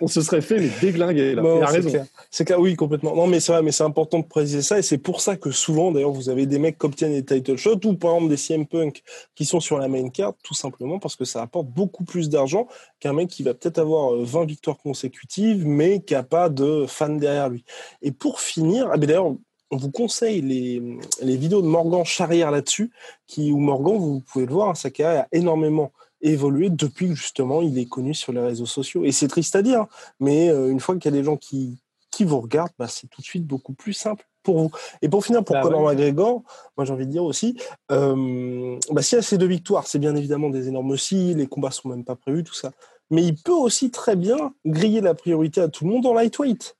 on, 0.00 0.06
se 0.06 0.20
serait 0.20 0.42
fait 0.42 0.58
mais 0.58 0.70
déglinguer. 0.80 1.34
Là. 1.34 1.66
raison. 1.66 2.06
C'est 2.30 2.44
clair, 2.44 2.60
oui, 2.60 2.76
complètement. 2.76 3.16
Non, 3.16 3.26
mais 3.26 3.40
c'est 3.40 3.52
vrai, 3.52 3.62
mais 3.62 3.72
c'est 3.72 3.84
important 3.84 4.18
de 4.18 4.26
préciser 4.26 4.62
ça, 4.62 4.78
et 4.78 4.82
c'est 4.82 4.98
pour 4.98 5.20
ça 5.20 5.36
que 5.36 5.50
souvent, 5.50 5.92
d'ailleurs, 5.92 6.12
vous 6.12 6.28
avez 6.28 6.44
des 6.44 6.58
mecs 6.58 6.78
qui 6.78 6.86
obtiennent 6.86 7.12
des 7.12 7.24
title 7.24 7.56
shots, 7.56 7.80
ou 7.86 7.94
par 7.94 8.14
exemple 8.14 8.30
des 8.30 8.36
CM 8.36 8.66
Punk 8.66 9.02
qui 9.34 9.46
sont 9.46 9.60
sur 9.60 9.78
la 9.78 9.88
main 9.88 10.08
card, 10.10 10.34
tout 10.42 10.54
simplement 10.54 10.98
parce 10.98 11.16
que 11.16 11.24
ça 11.24 11.40
apporte 11.42 11.68
beaucoup 11.68 12.04
plus 12.04 12.28
d'argent 12.28 12.68
qu'un 12.98 13.12
mec 13.12 13.28
qui 13.28 13.42
va 13.42 13.54
peut-être 13.54 13.78
avoir 13.78 14.14
20 14.16 14.42
euh, 14.42 14.44
victoires 14.44 14.78
consécutives, 14.78 15.66
mais 15.66 16.00
qui 16.00 16.14
n'a 16.14 16.22
pas 16.22 16.48
de 16.48 16.84
fans 16.86 17.08
derrière 17.08 17.48
lui. 17.48 17.64
Et 18.02 18.12
pour 18.12 18.40
finir, 18.40 18.88
ah, 18.92 18.98
d'ailleurs, 18.98 19.34
on 19.70 19.76
vous 19.76 19.90
conseille 19.90 20.40
les, 20.40 20.82
les 21.22 21.36
vidéos 21.36 21.62
de 21.62 21.66
Morgan 21.66 22.04
Charrière 22.04 22.50
là-dessus, 22.50 22.90
qui, 23.26 23.52
où 23.52 23.58
Morgan, 23.58 23.96
vous 23.96 24.20
pouvez 24.20 24.46
le 24.46 24.52
voir, 24.52 24.76
sa 24.76 24.90
carrière 24.90 25.22
a 25.22 25.28
énormément 25.32 25.92
évolué 26.22 26.70
depuis 26.70 27.08
que 27.08 27.14
justement 27.14 27.62
il 27.62 27.78
est 27.78 27.88
connu 27.88 28.14
sur 28.14 28.32
les 28.32 28.40
réseaux 28.40 28.66
sociaux. 28.66 29.04
Et 29.04 29.12
c'est 29.12 29.28
triste 29.28 29.56
à 29.56 29.62
dire, 29.62 29.86
mais 30.18 30.50
euh, 30.50 30.70
une 30.70 30.80
fois 30.80 30.96
qu'il 30.96 31.06
y 31.06 31.14
a 31.14 31.18
des 31.18 31.24
gens 31.24 31.36
qui, 31.36 31.78
qui 32.10 32.24
vous 32.24 32.40
regardent, 32.40 32.72
bah, 32.78 32.88
c'est 32.88 33.06
tout 33.08 33.20
de 33.20 33.26
suite 33.26 33.46
beaucoup 33.46 33.72
plus 33.72 33.92
simple 33.92 34.26
pour 34.42 34.58
vous. 34.58 34.70
Et 35.02 35.08
pour 35.08 35.24
finir, 35.24 35.44
pour 35.44 35.54
bah 35.54 35.62
Conor 35.62 35.82
McGregor, 35.82 36.42
moi 36.76 36.84
j'ai 36.84 36.92
envie 36.92 37.06
de 37.06 37.12
dire 37.12 37.24
aussi, 37.24 37.56
euh, 37.90 38.78
bah, 38.90 39.02
s'il 39.02 39.16
y 39.16 39.18
a 39.18 39.22
ces 39.22 39.38
deux 39.38 39.46
victoires, 39.46 39.86
c'est 39.86 39.98
bien 39.98 40.14
évidemment 40.16 40.50
des 40.50 40.68
énormes 40.68 40.96
si, 40.96 41.34
les 41.34 41.46
combats 41.46 41.70
sont 41.70 41.88
même 41.88 42.04
pas 42.04 42.16
prévus, 42.16 42.44
tout 42.44 42.54
ça. 42.54 42.72
Mais 43.10 43.22
il 43.22 43.36
peut 43.36 43.52
aussi 43.52 43.90
très 43.90 44.16
bien 44.16 44.52
griller 44.64 45.00
la 45.00 45.14
priorité 45.14 45.60
à 45.60 45.68
tout 45.68 45.84
le 45.84 45.90
monde 45.90 46.06
en 46.06 46.14
lightweight. 46.14 46.76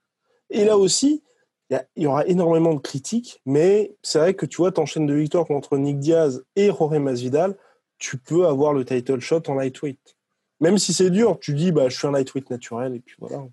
Et 0.50 0.64
là 0.64 0.76
aussi, 0.76 1.22
il 1.70 2.02
y, 2.02 2.06
aura 2.06 2.26
énormément 2.26 2.74
de 2.74 2.80
critiques, 2.80 3.40
mais 3.46 3.94
c'est 4.02 4.18
vrai 4.18 4.34
que 4.34 4.44
tu 4.44 4.56
vois, 4.56 4.72
t'enchaînes 4.72 5.06
de 5.06 5.14
victoires 5.14 5.46
contre 5.46 5.78
Nick 5.78 5.98
Diaz 6.00 6.44
et 6.56 6.66
Jorge 6.66 6.98
Masvidal, 6.98 7.56
tu 7.98 8.16
peux 8.18 8.46
avoir 8.46 8.72
le 8.72 8.84
title 8.84 9.20
shot 9.20 9.42
en 9.48 9.54
lightweight. 9.54 10.16
Même 10.60 10.78
si 10.78 10.92
c'est 10.92 11.10
dur, 11.10 11.38
tu 11.40 11.54
dis, 11.54 11.70
bah, 11.70 11.88
je 11.88 11.96
suis 11.96 12.06
un 12.08 12.12
lightweight 12.12 12.50
naturel, 12.50 12.96
et 12.96 13.00
puis 13.00 13.14
voilà. 13.20 13.44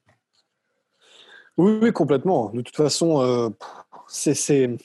Oui, 1.57 1.91
complètement. 1.91 2.49
De 2.51 2.61
toute 2.61 2.75
façon, 2.75 3.21
euh, 3.21 3.49
c'est, 4.07 4.77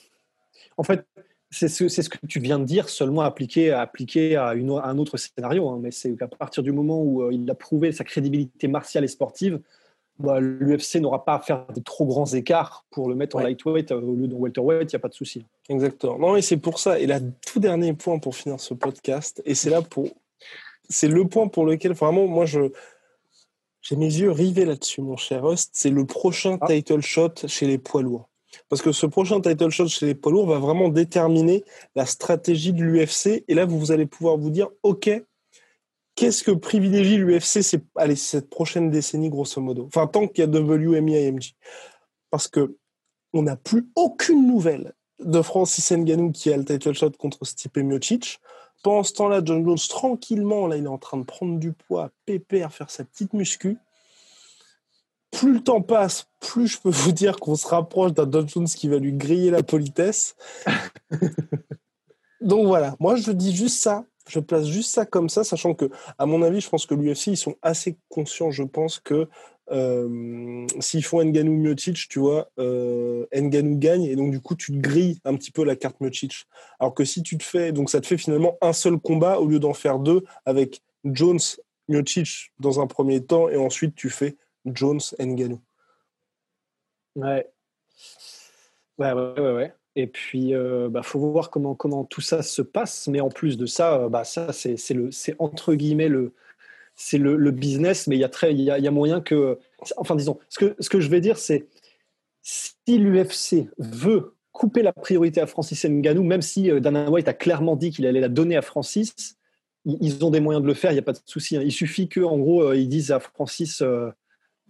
en 0.76 0.82
fait, 0.82 1.06
c'est 1.50 1.68
ce, 1.68 1.88
ce, 1.88 2.08
que 2.08 2.26
tu 2.26 2.40
viens 2.40 2.58
de 2.58 2.64
dire, 2.64 2.88
seulement 2.88 3.22
appliqué, 3.22 3.72
appliqué 3.72 4.36
à, 4.36 4.54
une, 4.54 4.70
un 4.70 4.98
autre 4.98 5.16
scénario. 5.16 5.68
Hein. 5.68 5.80
mais 5.82 5.90
c'est 5.90 6.16
qu'à 6.16 6.28
partir 6.28 6.62
du 6.62 6.72
moment 6.72 7.02
où 7.02 7.22
euh, 7.22 7.32
il 7.32 7.50
a 7.50 7.54
prouvé 7.54 7.92
sa 7.92 8.04
crédibilité 8.04 8.68
martiale 8.68 9.04
et 9.04 9.08
sportive, 9.08 9.60
bah, 10.22 10.40
l'UFC 10.40 10.96
n'aura 10.96 11.24
pas 11.24 11.34
à 11.34 11.40
faire 11.40 11.66
de 11.74 11.80
trop 11.80 12.06
grands 12.06 12.26
écarts 12.26 12.84
pour 12.90 13.08
le 13.08 13.14
mettre 13.14 13.36
en 13.36 13.40
lightweight 13.40 13.92
euh, 13.92 14.00
au 14.00 14.14
lieu 14.14 14.28
de 14.28 14.34
welterweight, 14.34 14.92
il 14.92 14.96
n'y 14.96 14.98
a 14.98 15.00
pas 15.00 15.08
de 15.08 15.14
souci. 15.14 15.44
Exactement. 15.68 16.18
Non, 16.18 16.32
mais 16.34 16.42
c'est 16.42 16.56
pour 16.56 16.78
ça. 16.78 16.98
Et 16.98 17.06
là, 17.06 17.20
tout 17.46 17.60
dernier 17.60 17.92
point 17.92 18.18
pour 18.18 18.36
finir 18.36 18.60
ce 18.60 18.74
podcast, 18.74 19.42
et 19.44 19.54
c'est 19.54 19.70
là 19.70 19.82
pour. 19.82 20.08
C'est 20.88 21.08
le 21.08 21.26
point 21.26 21.48
pour 21.48 21.64
lequel 21.64 21.92
vraiment, 21.92 22.26
moi, 22.26 22.46
je. 22.46 22.70
J'ai 23.80 23.96
mes 23.96 24.06
yeux 24.06 24.30
rivés 24.30 24.64
là-dessus, 24.64 25.02
mon 25.02 25.16
cher 25.16 25.42
Host. 25.42 25.70
C'est 25.72 25.90
le 25.90 26.04
prochain 26.06 26.56
ah. 26.60 26.66
title 26.68 27.00
shot 27.00 27.48
chez 27.48 27.66
les 27.66 27.78
poids 27.78 28.02
lourds. 28.02 28.28
Parce 28.68 28.80
que 28.80 28.92
ce 28.92 29.06
prochain 29.06 29.40
title 29.40 29.70
shot 29.70 29.88
chez 29.88 30.06
les 30.06 30.14
poids 30.14 30.30
lourds 30.30 30.46
va 30.46 30.58
vraiment 30.58 30.88
déterminer 30.88 31.64
la 31.96 32.06
stratégie 32.06 32.72
de 32.72 32.82
l'UFC. 32.82 33.44
Et 33.48 33.54
là, 33.54 33.64
vous 33.64 33.90
allez 33.90 34.06
pouvoir 34.06 34.36
vous 34.36 34.50
dire, 34.50 34.68
OK, 34.84 35.10
qu'est-ce 36.14 36.42
que 36.42 36.50
privilégie 36.50 37.16
l'UFC 37.16 37.62
cette 37.62 38.50
prochaine 38.50 38.90
décennie, 38.90 39.30
grosso 39.30 39.60
modo? 39.60 39.86
Enfin, 39.86 40.06
tant 40.06 40.28
qu'il 40.28 40.44
y 40.44 40.46
a 40.46 40.50
WMI 40.50 41.26
AMG. 41.26 41.54
Parce 42.30 42.48
que 42.48 42.76
on 43.32 43.42
n'a 43.42 43.56
plus 43.56 43.88
aucune 43.94 44.46
nouvelle 44.46 44.92
de 45.18 45.40
Francis 45.40 45.90
Ngannou 45.90 46.32
qui 46.32 46.52
a 46.52 46.56
le 46.56 46.64
title 46.64 46.94
shot 46.94 47.12
contre 47.12 47.44
Stipe 47.44 47.78
Miocic. 47.78 48.40
Pendant 48.82 49.04
ce 49.04 49.12
temps-là, 49.14 49.40
John 49.44 49.64
Jones, 49.64 49.78
tranquillement, 49.88 50.66
là, 50.66 50.76
il 50.76 50.84
est 50.84 50.88
en 50.88 50.98
train 50.98 51.16
de 51.16 51.24
prendre 51.24 51.58
du 51.58 51.72
poids, 51.72 52.10
pépère, 52.26 52.72
faire 52.72 52.90
sa 52.90 53.04
petite 53.04 53.32
muscu. 53.32 53.78
Plus 55.30 55.54
le 55.54 55.60
temps 55.62 55.80
passe, 55.80 56.26
plus 56.40 56.66
je 56.66 56.80
peux 56.80 56.90
vous 56.90 57.12
dire 57.12 57.38
qu'on 57.38 57.54
se 57.54 57.66
rapproche 57.66 58.12
d'un 58.12 58.28
John 58.30 58.48
Jones 58.48 58.66
qui 58.66 58.88
va 58.88 58.98
lui 58.98 59.12
griller 59.12 59.50
la 59.50 59.62
politesse. 59.62 60.34
Donc 62.40 62.66
voilà, 62.66 62.96
moi 62.98 63.14
je 63.14 63.30
dis 63.30 63.54
juste 63.54 63.80
ça 63.80 64.04
je 64.28 64.40
place 64.40 64.66
juste 64.66 64.92
ça 64.92 65.06
comme 65.06 65.28
ça, 65.28 65.44
sachant 65.44 65.74
que, 65.74 65.90
à 66.18 66.26
mon 66.26 66.42
avis, 66.42 66.60
je 66.60 66.68
pense 66.68 66.86
que 66.86 66.94
l'UFC, 66.94 67.28
ils 67.28 67.36
sont 67.36 67.56
assez 67.62 67.98
conscients, 68.08 68.50
je 68.50 68.62
pense, 68.62 68.98
que 68.98 69.28
euh, 69.70 70.66
s'ils 70.80 71.04
font 71.04 71.24
Nganou 71.24 71.52
Miocic, 71.52 72.08
tu 72.08 72.18
vois, 72.18 72.50
euh, 72.58 73.26
Nganou 73.34 73.78
gagne, 73.78 74.04
et 74.04 74.16
donc 74.16 74.30
du 74.30 74.40
coup, 74.40 74.54
tu 74.54 74.72
te 74.72 74.78
grilles 74.78 75.18
un 75.24 75.34
petit 75.36 75.50
peu 75.50 75.64
la 75.64 75.76
carte 75.76 76.00
Miocic. 76.00 76.46
Alors 76.78 76.94
que 76.94 77.04
si 77.04 77.22
tu 77.22 77.38
te 77.38 77.44
fais, 77.44 77.72
donc 77.72 77.90
ça 77.90 78.00
te 78.00 78.06
fait 78.06 78.18
finalement 78.18 78.56
un 78.60 78.72
seul 78.72 78.98
combat 78.98 79.38
au 79.38 79.46
lieu 79.46 79.58
d'en 79.58 79.74
faire 79.74 79.98
deux 79.98 80.24
avec 80.44 80.82
Jones 81.04 81.40
Miocic 81.88 82.52
dans 82.58 82.80
un 82.80 82.86
premier 82.86 83.24
temps, 83.24 83.48
et 83.48 83.56
ensuite 83.56 83.94
tu 83.94 84.10
fais 84.10 84.36
Jones 84.66 85.00
Nganou. 85.18 85.60
Ouais. 87.16 87.46
Ouais, 88.98 89.12
ouais, 89.12 89.40
ouais, 89.40 89.52
ouais. 89.52 89.74
Et 89.94 90.06
puis, 90.06 90.48
il 90.48 90.54
euh, 90.54 90.88
bah, 90.88 91.02
faut 91.02 91.18
voir 91.18 91.50
comment, 91.50 92.04
tout 92.04 92.20
ça 92.20 92.42
se 92.42 92.62
passe. 92.62 93.08
Mais 93.08 93.20
en 93.20 93.28
plus 93.28 93.56
de 93.56 93.66
ça, 93.66 94.02
euh, 94.02 94.08
bah, 94.08 94.24
ça 94.24 94.52
c'est, 94.52 94.76
entre 95.38 95.74
guillemets 95.74 96.08
le, 96.08 96.32
business. 97.50 98.06
Mais 98.06 98.16
il 98.16 98.20
y, 98.20 98.86
a 98.86 98.90
moyen 98.90 99.20
que. 99.20 99.58
Enfin, 99.96 100.16
disons, 100.16 100.38
ce 100.48 100.58
que, 100.58 100.76
ce 100.78 100.88
que 100.88 101.00
je 101.00 101.10
vais 101.10 101.20
dire, 101.20 101.36
c'est 101.36 101.68
si 102.42 102.74
l'UFC 102.88 103.68
veut 103.78 104.34
couper 104.52 104.82
la 104.82 104.92
priorité 104.92 105.40
à 105.40 105.46
Francis 105.46 105.84
Ngannou, 105.84 106.22
même 106.22 106.42
si 106.42 106.70
euh, 106.70 106.80
Dana 106.80 107.10
White 107.10 107.28
a 107.28 107.34
clairement 107.34 107.76
dit 107.76 107.90
qu'il 107.90 108.06
allait 108.06 108.20
la 108.20 108.28
donner 108.28 108.56
à 108.56 108.62
Francis, 108.62 109.38
ils 109.84 110.24
ont 110.24 110.30
des 110.30 110.40
moyens 110.40 110.62
de 110.62 110.68
le 110.68 110.74
faire, 110.74 110.92
il 110.92 110.94
n'y 110.94 111.00
a 111.00 111.04
pas 111.04 111.12
de 111.12 111.18
souci. 111.26 111.56
Hein. 111.56 111.62
Il 111.64 111.72
suffit 111.72 112.08
qu'en 112.08 112.38
gros, 112.38 112.72
ils 112.72 112.88
disent 112.88 113.10
à 113.10 113.18
Francis 113.18 113.82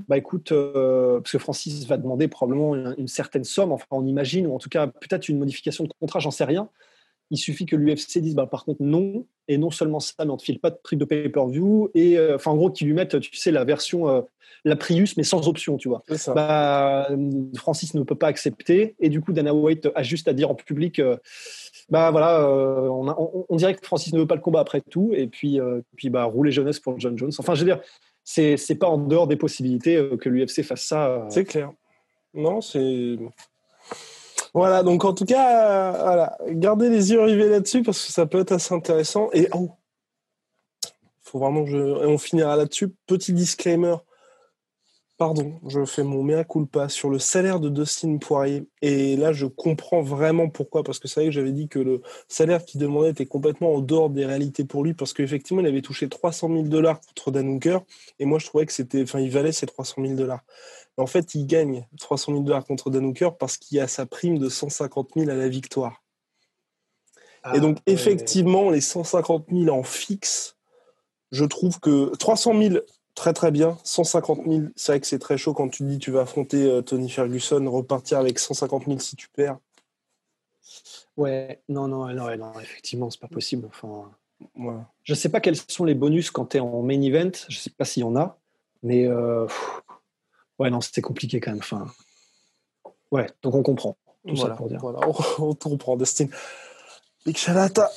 bah 0.09 0.17
écoute, 0.19 0.53
euh, 0.53 1.21
parce 1.21 1.33
que 1.33 1.39
Francis 1.39 1.87
va 1.87 1.97
demander 1.97 2.29
probablement 2.29 2.75
une, 2.75 3.09
certaine 3.09 3.45
somme, 3.45 3.73
enfin 3.73 3.87
on 3.91 4.07
imagine, 4.07 4.47
ou 4.47 4.55
en 4.55 4.59
tout 4.59 4.69
cas 4.69 4.87
peut-être 4.87 5.29
une 5.29 5.39
modification 5.39 5.85
de 5.85 5.91
contrat, 6.01 6.19
j'en 6.19 6.31
sais 6.31 6.45
rien. 6.45 6.69
Il 7.31 7.39
suffit 7.39 7.65
que 7.65 7.77
l'UFC 7.77 8.19
dise, 8.19 8.35
bah, 8.35 8.47
par 8.47 8.65
contre, 8.65 8.83
non. 8.83 9.25
Et 9.49 9.57
non 9.57 9.71
seulement 9.71 10.01
ça, 10.01 10.13
mais 10.19 10.31
on 10.31 10.35
ne 10.35 10.39
te 10.39 10.43
file 10.43 10.61
pas 10.61 10.71
de 10.71 10.77
prix 10.83 10.97
de 10.97 11.05
pay-per-view. 11.05 11.91
Et 11.95 12.19
euh, 12.19 12.37
enfin, 12.37 12.51
en 12.51 12.57
gros, 12.57 12.71
qu'ils 12.71 12.89
lui 12.89 12.95
mettent, 12.95 13.19
tu 13.21 13.35
sais, 13.37 13.51
la 13.51 13.65
version, 13.65 14.09
euh, 14.09 14.21
la 14.65 14.77
Prius, 14.77 15.17
mais 15.17 15.23
sans 15.23 15.49
option, 15.49 15.79
tu 15.79 15.89
vois. 15.89 16.03
Bah, 16.35 17.09
Francis 17.57 17.95
ne 17.95 18.03
peut 18.03 18.15
pas 18.15 18.27
accepter. 18.27 18.97
Et 19.01 19.09
du 19.09 19.23
coup, 19.23 19.33
Dana 19.33 19.55
White 19.55 19.89
a 19.95 20.03
juste 20.03 20.29
à 20.29 20.35
dire 20.35 20.51
en 20.51 20.55
public, 20.55 21.01
bah 21.89 22.11
voilà, 22.11 22.47
on, 22.49 23.45
on, 23.49 23.57
dirait 23.57 23.75
que 23.75 23.85
Francis 23.85 24.13
ne 24.13 24.21
veut 24.21 24.27
pas 24.27 24.37
le 24.37 24.41
combat 24.43 24.61
après 24.61 24.83
tout. 24.83 25.13
Et 25.15 25.27
puis, 25.27 25.59
puis 25.97 26.11
bah, 26.11 26.25
rouler 26.25 26.53
jeunesse 26.53 26.81
pour 26.81 27.01
John 27.01 27.19
Jones. 27.19 27.33
Enfin, 27.39 27.55
je 27.55 27.61
veux 27.61 27.67
dire, 27.67 27.81
c'est, 28.25 28.79
pas 28.79 28.89
en 28.89 28.99
dehors 28.99 29.27
des 29.27 29.37
possibilités 29.37 30.09
que 30.21 30.29
l'UFC 30.29 30.63
fasse 30.63 30.85
ça. 30.85 31.27
C'est 31.29 31.45
clair. 31.45 31.73
Non, 32.35 32.61
c'est. 32.61 33.19
Voilà, 34.55 34.83
donc 34.83 35.05
en 35.05 35.15
tout 35.15 35.25
cas, 35.25 35.93
voilà, 35.93 36.39
gardez 36.49 36.91
les 36.91 37.11
yeux 37.11 37.23
rivés 37.23 37.49
là-dessus 37.49 37.83
parce 37.83 38.05
que 38.05 38.13
ça 38.13 38.27
peut 38.27 38.41
être 38.41 38.53
assez 38.53 38.75
intéressant. 38.75 39.31
Et 39.33 39.49
oh, 39.53 39.71
faut 41.21 41.39
vraiment 41.39 41.65
je. 41.67 41.77
Et 41.77 42.07
on 42.07 42.19
finira 42.19 42.57
là-dessus. 42.57 42.95
Petit 43.07 43.33
disclaimer. 43.33 43.97
Pardon, 45.23 45.61
je 45.69 45.85
fais 45.85 46.03
mon 46.03 46.25
mea 46.25 46.43
culpa 46.43 46.89
sur 46.89 47.09
le 47.09 47.21
salaire 47.21 47.61
de 47.61 47.69
Dustin 47.69 48.19
Poirier. 48.19 48.67
Et 48.81 49.15
là, 49.15 49.33
je 49.33 49.47
comprends 49.47 50.03
vraiment 50.03 50.49
pourquoi. 50.49 50.83
Parce 50.83 50.99
que 50.99 51.07
c'est 51.07 51.21
vrai 51.21 51.27
que 51.27 51.31
j'avais 51.31 51.53
dit 51.53 51.69
que 51.69 51.79
le 51.79 52.03
salaire 52.27 52.65
qu'il 52.65 52.81
demandait 52.81 53.11
était 53.11 53.27
complètement 53.27 53.73
en 53.73 53.79
dehors 53.79 54.11
des 54.11 54.27
réalités 54.27 54.65
pour 54.65 54.83
lui. 54.83 54.95
Parce 54.95 55.13
qu'effectivement, 55.13 55.63
il 55.63 55.69
avait 55.69 55.81
touché 55.81 56.09
300 56.09 56.49
000 56.49 56.63
dollars 56.63 57.01
contre 57.01 57.31
Dan 57.31 57.51
Hooker. 57.51 57.79
Et 58.19 58.25
moi, 58.25 58.41
je 58.41 58.47
trouvais 58.47 58.67
que 58.67 58.73
c'était. 58.73 59.03
Enfin, 59.03 59.21
il 59.21 59.31
valait 59.31 59.53
ces 59.53 59.65
300 59.65 60.03
000 60.05 60.15
dollars. 60.15 60.41
En 60.97 61.07
fait, 61.07 61.37
il 61.37 61.47
gagne 61.47 61.87
300 62.01 62.33
000 62.33 62.43
dollars 62.43 62.65
contre 62.65 62.91
Dan 62.91 63.05
Hooker 63.05 63.37
parce 63.39 63.59
qu'il 63.59 63.79
a 63.79 63.87
sa 63.87 64.07
prime 64.07 64.39
de 64.39 64.49
150 64.49 65.11
000 65.15 65.31
à 65.31 65.35
la 65.35 65.49
victoire. 65.49 66.03
et 67.55 67.61
donc, 67.61 67.77
ah, 67.79 67.83
effectivement, 67.87 68.71
les 68.71 68.81
150 68.81 69.47
000 69.53 69.69
en 69.69 69.85
fixe, 69.85 70.57
je 71.31 71.45
trouve 71.45 71.79
que 71.79 72.11
300 72.17 72.61
000, 72.61 72.79
très 73.15 73.33
très 73.33 73.51
bien. 73.51 73.79
150 73.85 74.41
000, 74.47 74.63
c'est 74.77 74.93
vrai 74.93 75.01
que 75.01 75.07
c'est 75.07 75.19
très 75.19 75.37
chaud 75.37 75.55
quand 75.55 75.69
tu 75.69 75.85
dis 75.85 75.99
tu 75.99 76.11
vas 76.11 76.23
affronter 76.23 76.65
euh, 76.65 76.83
Tony 76.83 77.09
Ferguson, 77.09 77.65
repartir 77.71 78.19
avec 78.19 78.39
150 78.39 78.87
000 78.87 78.99
si 78.99 79.17
tu 79.17 79.29
perds. 79.29 79.59
Ouais, 81.17 81.61
non, 81.69 81.89
non, 81.89 82.07
non, 82.09 82.37
non 82.37 82.61
effectivement, 82.61 83.11
c'est 83.11 83.21
pas 83.21 83.29
possible. 83.29 83.69
Enfin, 83.69 84.11
Je 85.03 85.15
sais 85.15 85.29
pas 85.29 85.41
quels 85.41 85.57
sont 85.57 85.85
les 85.85 85.95
bonus 85.95 86.31
quand 86.31 86.47
tu 86.47 86.57
es 86.57 86.61
en 86.61 86.83
main 86.83 87.01
event, 87.03 87.33
je 87.49 87.59
sais 87.59 87.71
pas 87.71 87.85
s'il 87.85 88.03
y 88.03 88.05
en 88.05 88.17
a, 88.17 88.39
mais 88.83 89.07
euh, 89.07 89.47
Ouais, 90.59 90.71
non, 90.71 90.81
c'était 90.81 91.01
compliqué 91.01 91.41
quand 91.41 91.51
même. 91.51 91.61
Enfin, 91.61 91.87
ouais, 93.11 93.27
donc 93.43 93.55
on 93.55 93.63
comprend. 93.63 93.97
Tout 94.27 94.37
voilà, 94.37 94.55
ça 94.55 94.57
pour 94.57 94.69
dire. 94.69 94.79
Voilà, 94.81 95.01
on, 95.39 95.55
comprend, 95.55 95.97
Dustin. 95.97 96.29
Big 97.27 97.37
Shalata. 97.37 97.91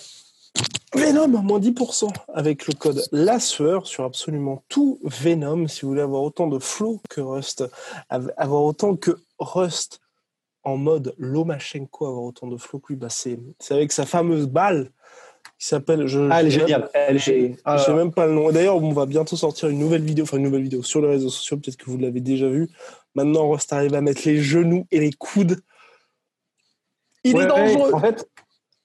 Venom, 0.94 1.28
moins 1.28 1.60
10% 1.60 2.10
avec 2.34 2.68
le 2.68 2.74
code 2.74 3.04
La 3.12 3.40
Sueur 3.40 3.86
sur 3.86 4.06
absolument 4.06 4.64
tout 4.70 5.00
Venom. 5.04 5.68
Si 5.68 5.82
vous 5.82 5.90
voulez 5.90 6.02
avoir 6.02 6.24
autant 6.24 6.48
de 6.48 6.60
flow 6.60 7.02
que 7.10 7.20
Rust, 7.22 7.66
avoir 8.10 8.64
autant 8.64 8.96
que 8.96 9.18
Rust 9.38 10.00
en 10.64 10.78
mode 10.78 11.14
Lomachenko, 11.18 12.08
avoir 12.08 12.24
autant 12.24 12.48
de 12.48 12.58
flow 12.58 12.80
que 12.80 12.94
lui, 12.94 12.96
bah 12.96 13.10
c'est 13.10 13.38
avec 13.70 13.92
sa 13.92 14.06
fameuse 14.06 14.48
balle 14.48 14.90
qui 15.60 15.68
s'appelle. 15.68 16.08
Ah, 16.32 16.40
elle 16.40 16.48
est 16.48 16.52
géniale. 16.52 16.90
Elle 16.94 17.18
est... 17.18 17.20
Je 17.22 17.84
sais 17.84 17.94
même 17.94 18.12
pas 18.12 18.26
le 18.26 18.34
nom. 18.34 18.52
D'ailleurs, 18.52 18.78
on 18.78 18.92
va 18.92 19.06
bientôt 19.06 19.36
sortir 19.36 19.70
une 19.70 19.80
nouvelle 19.80 20.04
vidéo, 20.04 20.24
enfin 20.24 20.38
une 20.38 20.44
nouvelle 20.44 20.64
vidéo 20.64 20.82
sur 20.82 21.02
les 21.02 21.10
réseaux 21.10 21.30
sociaux. 21.30 21.58
Peut-être 21.58 21.78
que 21.78 21.90
vous 21.90 21.98
l'avez 21.98 22.22
déjà 22.22 22.48
vu. 22.48 22.70
Maintenant, 23.16 23.50
Rust 23.50 23.72
arrive 23.74 23.94
à 23.96 24.02
mettre 24.02 24.22
les 24.26 24.42
genoux 24.42 24.88
et 24.92 25.00
les 25.00 25.12
coudes. 25.12 25.60
Il 27.24 27.38
est 27.38 27.46
dangereux. 27.48 27.94
En 27.94 28.00
fait, 28.00 28.30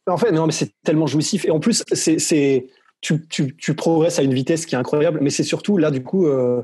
en 0.06 0.16
fait, 0.16 0.32
non, 0.32 0.46
mais 0.46 0.52
c'est 0.52 0.72
tellement 0.84 1.06
jouissif. 1.06 1.44
Et 1.44 1.50
en 1.50 1.60
plus, 1.60 1.84
c'est, 1.92 2.66
tu, 3.00 3.26
tu, 3.28 3.56
tu, 3.56 3.74
progresses 3.74 4.18
à 4.18 4.22
une 4.22 4.34
vitesse 4.34 4.66
qui 4.66 4.74
est 4.74 4.78
incroyable. 4.78 5.20
Mais 5.22 5.30
c'est 5.30 5.44
surtout 5.44 5.76
là, 5.76 5.90
du 5.90 6.02
coup, 6.02 6.26
euh, 6.26 6.62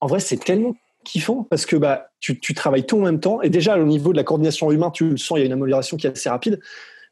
en 0.00 0.06
vrai, 0.06 0.20
c'est 0.20 0.36
tellement 0.36 0.76
kiffant 1.04 1.46
parce 1.48 1.66
que 1.66 1.76
bah, 1.76 2.08
tu, 2.20 2.38
tu 2.40 2.54
travailles 2.54 2.86
tout 2.86 2.98
en 2.98 3.02
même 3.02 3.20
temps. 3.20 3.40
Et 3.42 3.50
déjà, 3.50 3.78
au 3.78 3.84
niveau 3.84 4.12
de 4.12 4.16
la 4.16 4.24
coordination 4.24 4.70
humaine, 4.70 4.90
tu 4.92 5.10
le 5.10 5.16
sens, 5.16 5.38
il 5.38 5.40
y 5.40 5.42
a 5.42 5.46
une 5.46 5.52
amélioration 5.52 5.96
qui 5.96 6.06
est 6.06 6.10
assez 6.10 6.28
rapide. 6.28 6.60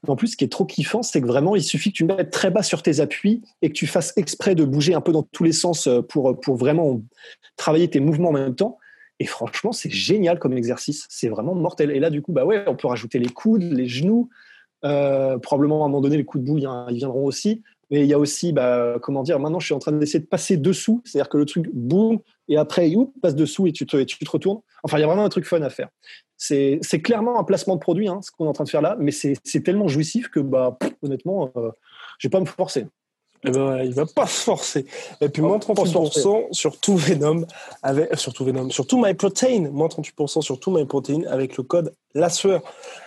En 0.06 0.16
plus, 0.16 0.28
ce 0.28 0.36
qui 0.36 0.44
est 0.44 0.48
trop 0.48 0.66
kiffant, 0.66 1.02
c'est 1.02 1.22
que 1.22 1.26
vraiment, 1.26 1.56
il 1.56 1.62
suffit 1.62 1.90
que 1.90 1.96
tu 1.96 2.04
mettes 2.04 2.30
très 2.30 2.50
bas 2.50 2.62
sur 2.62 2.82
tes 2.82 3.00
appuis 3.00 3.42
et 3.62 3.68
que 3.68 3.74
tu 3.74 3.86
fasses 3.86 4.12
exprès 4.16 4.54
de 4.54 4.64
bouger 4.64 4.92
un 4.94 5.00
peu 5.00 5.12
dans 5.12 5.22
tous 5.22 5.44
les 5.44 5.52
sens 5.52 5.86
euh, 5.86 6.02
pour, 6.02 6.38
pour 6.40 6.56
vraiment 6.56 7.00
travailler 7.56 7.88
tes 7.88 8.00
mouvements 8.00 8.28
en 8.28 8.32
même 8.32 8.54
temps. 8.54 8.78
Et 9.20 9.26
franchement, 9.26 9.72
c'est 9.72 9.90
génial 9.90 10.38
comme 10.38 10.52
exercice. 10.52 11.06
C'est 11.08 11.28
vraiment 11.28 11.54
mortel. 11.54 11.90
Et 11.90 12.00
là, 12.00 12.10
du 12.10 12.20
coup, 12.20 12.32
bah 12.32 12.44
ouais, 12.44 12.64
on 12.66 12.74
peut 12.74 12.88
rajouter 12.88 13.18
les 13.18 13.28
coudes, 13.28 13.62
les 13.62 13.86
genoux. 13.86 14.28
Euh, 14.84 15.38
probablement 15.38 15.82
à 15.82 15.86
un 15.86 15.88
moment 15.88 16.00
donné, 16.00 16.16
les 16.16 16.24
coups 16.24 16.44
de 16.44 16.48
boule, 16.48 16.60
ils 16.60 16.96
viendront 16.96 17.24
aussi. 17.24 17.62
Mais 17.90 18.00
il 18.00 18.06
y 18.06 18.14
a 18.14 18.18
aussi, 18.18 18.52
bah, 18.52 18.96
comment 19.00 19.22
dire, 19.22 19.38
maintenant 19.38 19.60
je 19.60 19.66
suis 19.66 19.74
en 19.74 19.78
train 19.78 19.92
d'essayer 19.92 20.20
de 20.20 20.26
passer 20.26 20.56
dessous, 20.56 21.02
c'est-à-dire 21.04 21.28
que 21.28 21.36
le 21.36 21.44
truc 21.44 21.68
boum, 21.72 22.18
et 22.48 22.56
après, 22.56 22.90
il 22.90 23.06
passe 23.22 23.34
dessous 23.34 23.66
et 23.66 23.72
tu 23.72 23.86
te, 23.86 24.02
tu 24.02 24.18
te 24.18 24.30
retournes. 24.30 24.60
Enfin, 24.82 24.98
il 24.98 25.02
y 25.02 25.04
a 25.04 25.06
vraiment 25.06 25.24
un 25.24 25.28
truc 25.28 25.46
fun 25.46 25.62
à 25.62 25.70
faire. 25.70 25.88
C'est 26.36 26.80
clairement 27.02 27.38
un 27.38 27.44
placement 27.44 27.74
de 27.74 27.80
produit, 27.80 28.08
hein, 28.08 28.20
ce 28.22 28.30
qu'on 28.30 28.46
est 28.46 28.48
en 28.48 28.52
train 28.52 28.64
de 28.64 28.68
faire 28.68 28.82
là, 28.82 28.96
mais 28.98 29.12
c'est 29.12 29.62
tellement 29.62 29.88
jouissif 29.88 30.28
que, 30.28 30.40
bah, 30.40 30.78
honnêtement, 31.02 31.50
euh, 31.56 31.70
je 32.18 32.28
vais 32.28 32.30
pas 32.30 32.40
me 32.40 32.46
forcer. 32.46 32.86
Eh 33.46 33.50
ben, 33.50 33.82
il 33.82 33.92
va 33.92 34.06
pas 34.06 34.26
se 34.26 34.42
forcer. 34.42 34.86
Et 35.20 35.28
puis, 35.28 35.42
moins 35.42 35.58
38% 35.58 36.48
sur 36.52 36.80
tout 36.80 36.96
Venom, 36.96 37.46
avec, 37.82 38.12
euh, 38.12 38.16
sur 38.16 38.32
tout 38.32 38.44
Venom, 38.44 38.70
sur 38.70 38.86
tout 38.86 39.02
MyProtein, 39.02 39.68
moins 39.70 39.88
38% 39.88 40.40
sur 40.40 40.58
tout 40.58 40.70
MyProtein 40.70 41.24
avec 41.28 41.56
le 41.56 41.62
code 41.62 41.94
La 42.14 42.30
Sueur. 42.30 42.62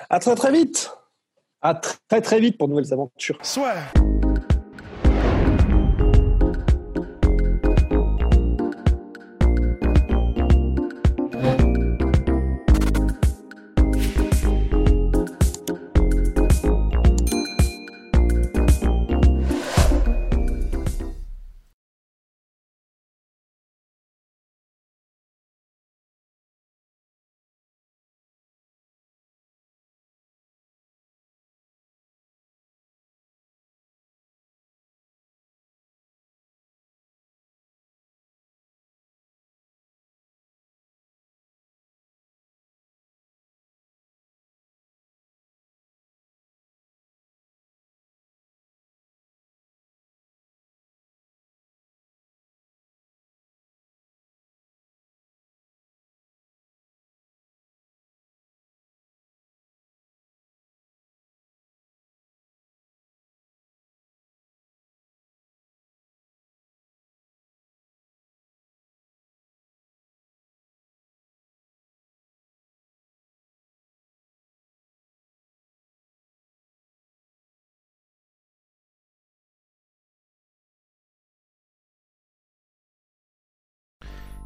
À 0.10 0.20
très 0.20 0.36
très 0.36 0.52
vite! 0.52 0.97
À 1.68 1.74
très 1.74 2.22
très 2.22 2.40
vite 2.40 2.58
pour 2.58 2.70
de 2.70 2.74
nouvelles 2.76 2.94
aventures. 2.94 3.38
Soit. 3.42 3.74